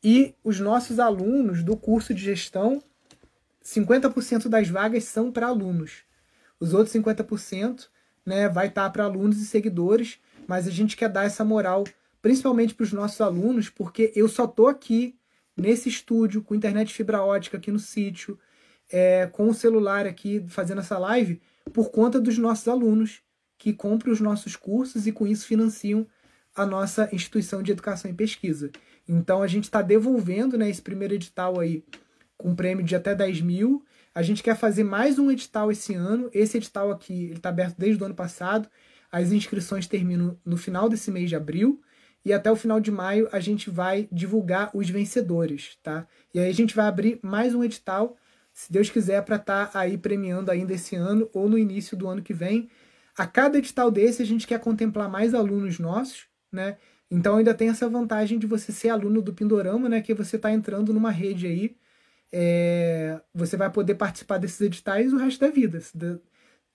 [0.03, 2.83] E os nossos alunos do curso de gestão,
[3.65, 6.03] 50% das vagas são para alunos.
[6.59, 7.87] Os outros 50%
[8.27, 10.19] né, vai estar tá para alunos e seguidores,
[10.49, 11.85] mas a gente quer dar essa moral
[12.21, 15.17] principalmente para os nossos alunos, porque eu só tô aqui
[15.57, 18.39] nesse estúdio com internet fibra ótica aqui no sítio,
[18.91, 21.41] é, com o celular aqui fazendo essa live
[21.73, 23.23] por conta dos nossos alunos
[23.59, 26.07] que compram os nossos cursos e com isso financiam
[26.55, 28.71] a nossa instituição de educação e pesquisa.
[29.09, 31.85] Então a gente está devolvendo né, esse primeiro edital aí
[32.37, 33.85] com prêmio de até 10 mil.
[34.15, 36.31] A gente quer fazer mais um edital esse ano.
[36.33, 38.69] Esse edital aqui está aberto desde o ano passado.
[39.11, 41.81] As inscrições terminam no final desse mês de abril.
[42.25, 46.07] E até o final de maio a gente vai divulgar os vencedores, tá?
[46.33, 48.17] E aí a gente vai abrir mais um edital,
[48.53, 52.09] se Deus quiser, para estar tá aí premiando ainda esse ano ou no início do
[52.09, 52.71] ano que vem.
[53.17, 56.79] A cada edital desse, a gente quer contemplar mais alunos nossos, né?
[57.11, 60.01] Então ainda tem essa vantagem de você ser aluno do Pindorama, né?
[60.01, 61.77] Que você está entrando numa rede aí.
[62.33, 65.81] É, você vai poder participar desses editais o resto da vida.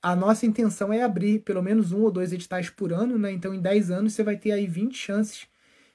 [0.01, 3.31] A nossa intenção é abrir pelo menos um ou dois editais por ano, né?
[3.31, 5.47] Então, em 10 anos, você vai ter aí 20 chances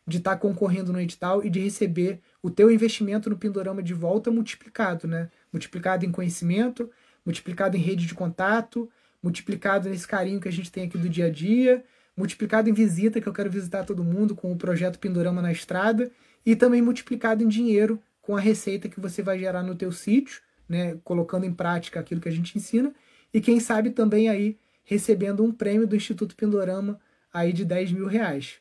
[0.07, 3.95] de estar tá concorrendo no edital e de receber o teu investimento no Pindorama de
[3.95, 5.31] volta multiplicado, né?
[5.51, 6.91] Multiplicado em conhecimento,
[7.25, 8.91] multiplicado em rede de contato,
[9.23, 11.83] multiplicado nesse carinho que a gente tem aqui do dia a dia,
[12.15, 16.11] multiplicado em visita, que eu quero visitar todo mundo com o projeto Pindorama na Estrada,
[16.45, 20.43] e também multiplicado em dinheiro com a receita que você vai gerar no teu sítio,
[20.69, 20.99] né?
[21.03, 22.93] Colocando em prática aquilo que a gente ensina,
[23.35, 27.01] e quem sabe também aí recebendo um prêmio do Instituto Pindorama
[27.33, 28.61] aí de 10 mil reais.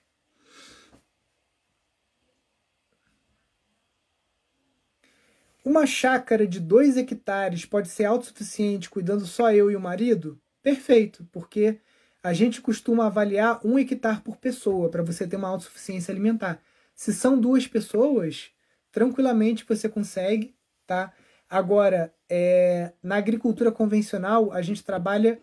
[5.64, 10.42] Uma chácara de 2 hectares pode ser autossuficiente cuidando só eu e o marido?
[10.62, 11.80] Perfeito, porque
[12.24, 16.60] a gente costuma avaliar um hectare por pessoa para você ter uma autossuficiência alimentar.
[16.96, 18.50] Se são duas pessoas,
[18.92, 20.56] tranquilamente você consegue,
[20.88, 21.14] tá?
[21.54, 25.40] Agora, é, na agricultura convencional, a gente trabalha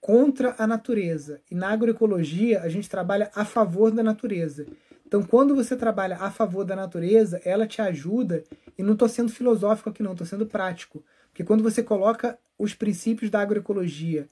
[0.00, 1.40] contra a natureza.
[1.48, 4.66] E na agroecologia, a gente trabalha a favor da natureza.
[5.06, 8.42] Então, quando você trabalha a favor da natureza, ela te ajuda,
[8.76, 11.04] e não estou sendo filosófico aqui não, estou sendo prático.
[11.28, 14.28] Porque quando você coloca os princípios da agroecologia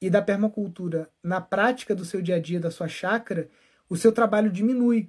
[0.00, 3.48] e da permacultura na prática do seu dia a dia, da sua chácara,
[3.88, 5.08] o seu trabalho diminui.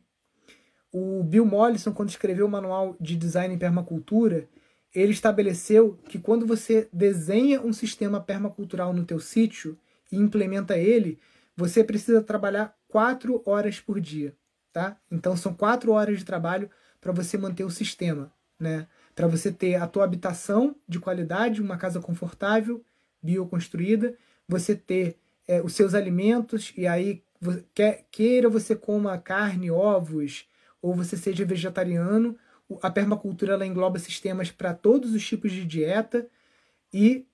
[0.92, 4.48] O Bill Mollison, quando escreveu o manual de design em permacultura,
[4.96, 9.78] ele estabeleceu que quando você desenha um sistema permacultural no teu sítio
[10.10, 11.20] e implementa ele,
[11.56, 14.36] você precisa trabalhar quatro horas por dia,
[14.72, 14.98] tá?
[15.12, 16.70] Então são quatro horas de trabalho
[17.02, 18.88] para você manter o sistema, né?
[19.14, 22.84] Para você ter a tua habitação de qualidade, uma casa confortável,
[23.22, 24.18] bioconstruída,
[24.48, 25.18] você ter
[25.48, 27.22] é, os seus alimentos e aí
[27.74, 30.48] quer, queira você coma carne, ovos
[30.82, 32.38] ou você seja vegetariano,
[32.82, 36.28] a permacultura ela engloba sistemas para todos os tipos de dieta
[36.94, 37.26] e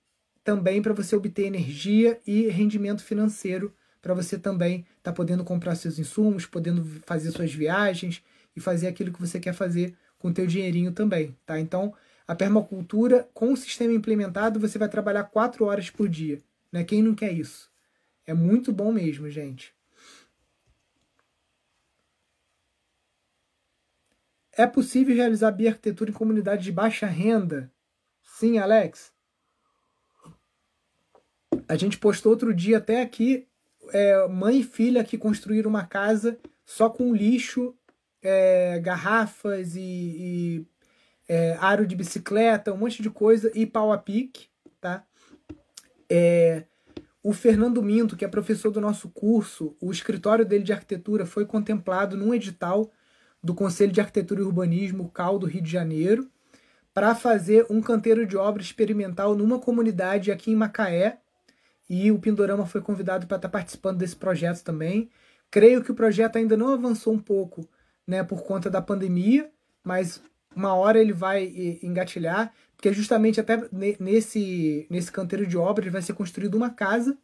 [0.44, 5.76] também para você obter energia e rendimento financeiro para você também estar tá podendo comprar
[5.76, 8.22] seus insumos, podendo fazer suas viagens
[8.54, 11.58] e fazer aquilo que você quer fazer com o teu dinheirinho também, tá?
[11.58, 11.94] Então,
[12.26, 16.40] a permacultura com o sistema implementado, você vai trabalhar quatro horas por dia,
[16.70, 16.82] né?
[16.82, 17.70] Quem não quer isso?
[18.26, 19.72] É muito bom mesmo, gente.
[24.56, 27.72] É possível realizar bioarquitetura em comunidades de baixa renda?
[28.22, 29.12] Sim, Alex.
[31.68, 33.46] A gente postou outro dia até aqui
[33.92, 37.74] é, mãe e filha que construíram uma casa só com lixo,
[38.22, 40.66] é, garrafas e, e
[41.28, 44.48] é, aro de bicicleta, um monte de coisa e pau a pique,
[44.80, 45.04] tá?
[46.08, 46.64] É,
[47.22, 51.46] o Fernando Minto, que é professor do nosso curso, o escritório dele de arquitetura foi
[51.46, 52.90] contemplado num edital
[53.42, 56.28] do Conselho de Arquitetura e Urbanismo, CAL, do Rio de Janeiro,
[56.94, 61.18] para fazer um canteiro de obra experimental numa comunidade aqui em Macaé.
[61.88, 65.10] E o Pindorama foi convidado para estar tá participando desse projeto também.
[65.50, 67.68] Creio que o projeto ainda não avançou um pouco
[68.06, 69.50] né, por conta da pandemia,
[69.82, 70.22] mas
[70.54, 73.62] uma hora ele vai engatilhar, porque justamente até
[73.98, 77.16] nesse, nesse canteiro de obra vai ser construída uma casa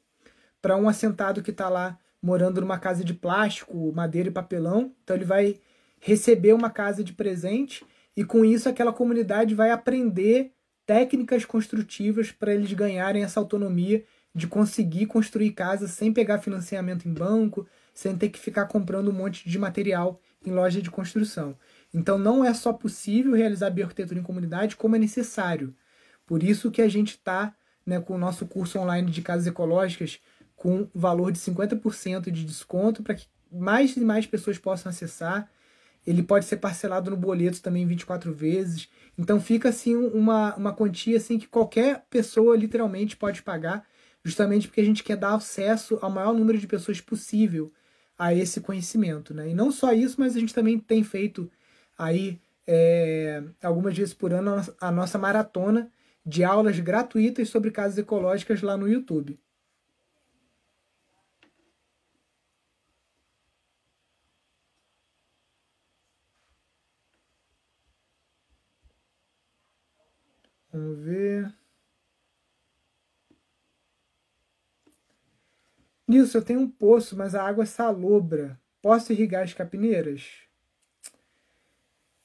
[0.60, 4.92] para um assentado que está lá morando numa casa de plástico, madeira e papelão.
[5.02, 5.60] Então ele vai
[6.00, 7.84] receber uma casa de presente
[8.16, 10.52] e com isso aquela comunidade vai aprender
[10.86, 14.04] técnicas construtivas para eles ganharem essa autonomia
[14.34, 19.12] de conseguir construir casa sem pegar financiamento em banco, sem ter que ficar comprando um
[19.12, 21.56] monte de material em loja de construção.
[21.92, 25.74] Então não é só possível realizar bioarquitetura em comunidade, como é necessário.
[26.24, 27.54] Por isso que a gente está
[27.84, 30.20] né, com o nosso curso online de casas ecológicas
[30.54, 35.50] com valor de 50% de desconto para que mais e mais pessoas possam acessar
[36.08, 38.88] ele pode ser parcelado no boleto também 24 vezes.
[39.16, 43.86] Então fica assim uma, uma quantia assim que qualquer pessoa literalmente pode pagar,
[44.24, 47.72] justamente porque a gente quer dar acesso ao maior número de pessoas possível
[48.18, 49.50] a esse conhecimento, né?
[49.50, 51.50] E não só isso, mas a gente também tem feito
[51.96, 55.90] aí é, algumas vezes por ano a nossa maratona
[56.24, 59.38] de aulas gratuitas sobre casas ecológicas lá no YouTube.
[70.72, 71.52] Vamos ver.
[76.08, 78.58] Nilson, eu tenho um poço, mas a água é salobra.
[78.80, 80.22] Posso irrigar as capineiras?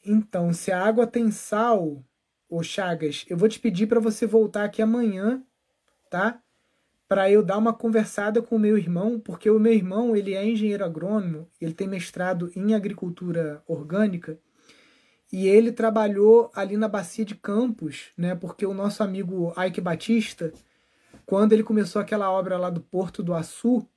[0.06, 2.02] Então, se a água tem sal,
[2.50, 5.44] ô Chagas, eu vou te pedir para você voltar aqui amanhã,
[6.10, 6.42] tá?
[7.10, 10.48] Para eu dar uma conversada com o meu irmão, porque o meu irmão, ele é
[10.48, 14.40] engenheiro agrônomo, ele tem mestrado em agricultura orgânica
[15.30, 18.34] e ele trabalhou ali na bacia de Campos, né?
[18.34, 20.54] Porque o nosso amigo Ike Batista
[21.26, 23.88] quando ele começou aquela obra lá do Porto do Açu,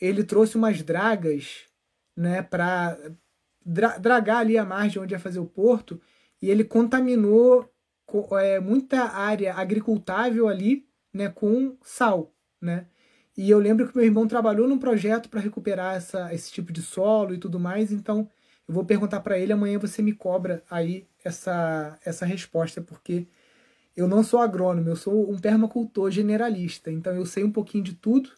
[0.00, 1.66] ele trouxe umas dragas,
[2.16, 2.98] né, para
[3.64, 6.00] dra dragar ali a margem onde ia fazer o porto,
[6.40, 7.70] e ele contaminou
[8.40, 12.86] é, muita área agricultável ali, né, com sal, né?
[13.36, 16.82] E eu lembro que meu irmão trabalhou num projeto para recuperar essa, esse tipo de
[16.82, 18.28] solo e tudo mais, então
[18.68, 23.26] eu vou perguntar para ele amanhã você me cobra aí essa essa resposta, porque
[23.96, 27.94] eu não sou agrônomo, eu sou um permacultor generalista, então eu sei um pouquinho de
[27.94, 28.30] tudo,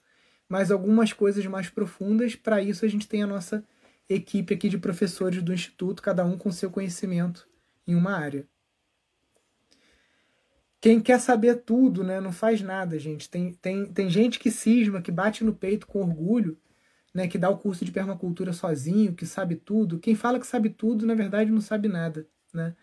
[0.49, 3.65] mas algumas coisas mais profundas, para isso a gente tem a nossa
[4.09, 7.49] equipe aqui de professores do instituto, cada um com seu conhecimento
[7.87, 8.47] em uma área.
[10.81, 13.31] Quem quer saber tudo, né, não faz nada, gente.
[13.31, 16.59] Tem, tem, tem gente que cisma, que bate no peito com orgulho,
[17.15, 19.99] né, que dá o curso de permacultura sozinho, que sabe tudo.
[19.99, 22.77] Quem fala que sabe tudo, na verdade, não sabe nada, né?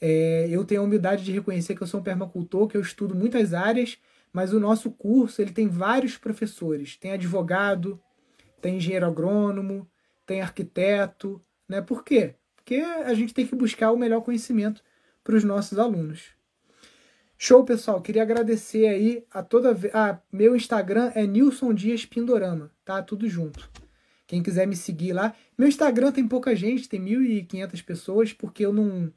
[0.00, 3.14] É, eu tenho a humildade de reconhecer que eu sou um permacultor, que eu estudo
[3.14, 3.98] muitas áreas,
[4.32, 6.96] mas o nosso curso ele tem vários professores.
[6.96, 8.00] Tem advogado,
[8.60, 9.88] tem engenheiro agrônomo,
[10.26, 11.40] tem arquiteto.
[11.68, 11.80] Né?
[11.80, 12.34] Por quê?
[12.56, 14.82] Porque a gente tem que buscar o melhor conhecimento
[15.22, 16.34] para os nossos alunos.
[17.36, 18.00] Show, pessoal.
[18.00, 19.76] Queria agradecer aí a toda.
[19.92, 23.02] Ah, meu Instagram é Nilson Dias Pindorama, tá?
[23.02, 23.70] Tudo junto.
[24.26, 25.34] Quem quiser me seguir lá.
[25.58, 29.12] Meu Instagram tem pouca gente, tem 1.500 pessoas, porque eu não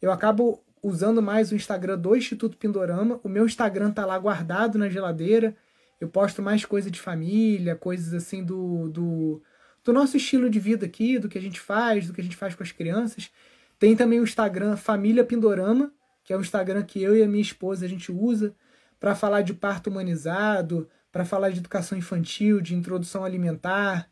[0.00, 3.20] eu acabo usando mais o Instagram do Instituto Pindorama.
[3.22, 5.56] O meu Instagram tá lá guardado na geladeira.
[6.00, 9.42] Eu posto mais coisa de família, coisas assim do, do,
[9.84, 12.36] do nosso estilo de vida aqui, do que a gente faz, do que a gente
[12.36, 13.30] faz com as crianças.
[13.78, 15.92] Tem também o Instagram Família Pindorama,
[16.24, 18.54] que é o Instagram que eu e a minha esposa a gente usa
[19.00, 24.08] para falar de parto humanizado, para falar de educação infantil, de introdução alimentar,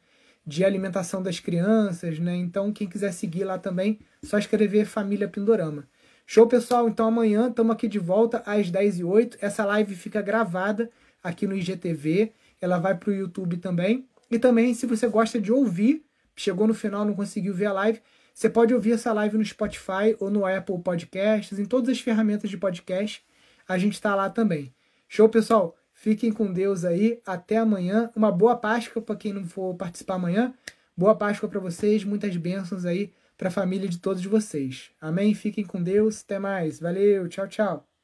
[0.46, 2.36] de alimentação das crianças, né?
[2.36, 5.88] Então, quem quiser seguir lá também, só escrever Família Pindorama.
[6.26, 6.88] Show, pessoal?
[6.88, 9.36] Então, amanhã estamos aqui de volta às 10h08.
[9.40, 10.90] Essa live fica gravada
[11.22, 12.32] aqui no IGTV.
[12.60, 14.08] Ela vai para o YouTube também.
[14.28, 16.04] E também, se você gosta de ouvir,
[16.34, 18.00] chegou no final não conseguiu ver a live,
[18.34, 22.50] você pode ouvir essa live no Spotify ou no Apple Podcasts, em todas as ferramentas
[22.50, 23.24] de podcast.
[23.68, 24.74] A gente está lá também.
[25.08, 25.76] Show, pessoal?
[25.94, 27.20] Fiquem com Deus aí.
[27.24, 28.10] Até amanhã.
[28.16, 30.52] Uma boa Páscoa para quem não for participar amanhã.
[30.96, 32.02] Boa Páscoa para vocês.
[32.02, 34.90] Muitas bênçãos aí para a família de todos vocês.
[35.00, 35.34] Amém?
[35.34, 36.22] Fiquem com Deus.
[36.22, 36.80] Até mais.
[36.80, 37.28] Valeu.
[37.28, 37.95] Tchau, tchau.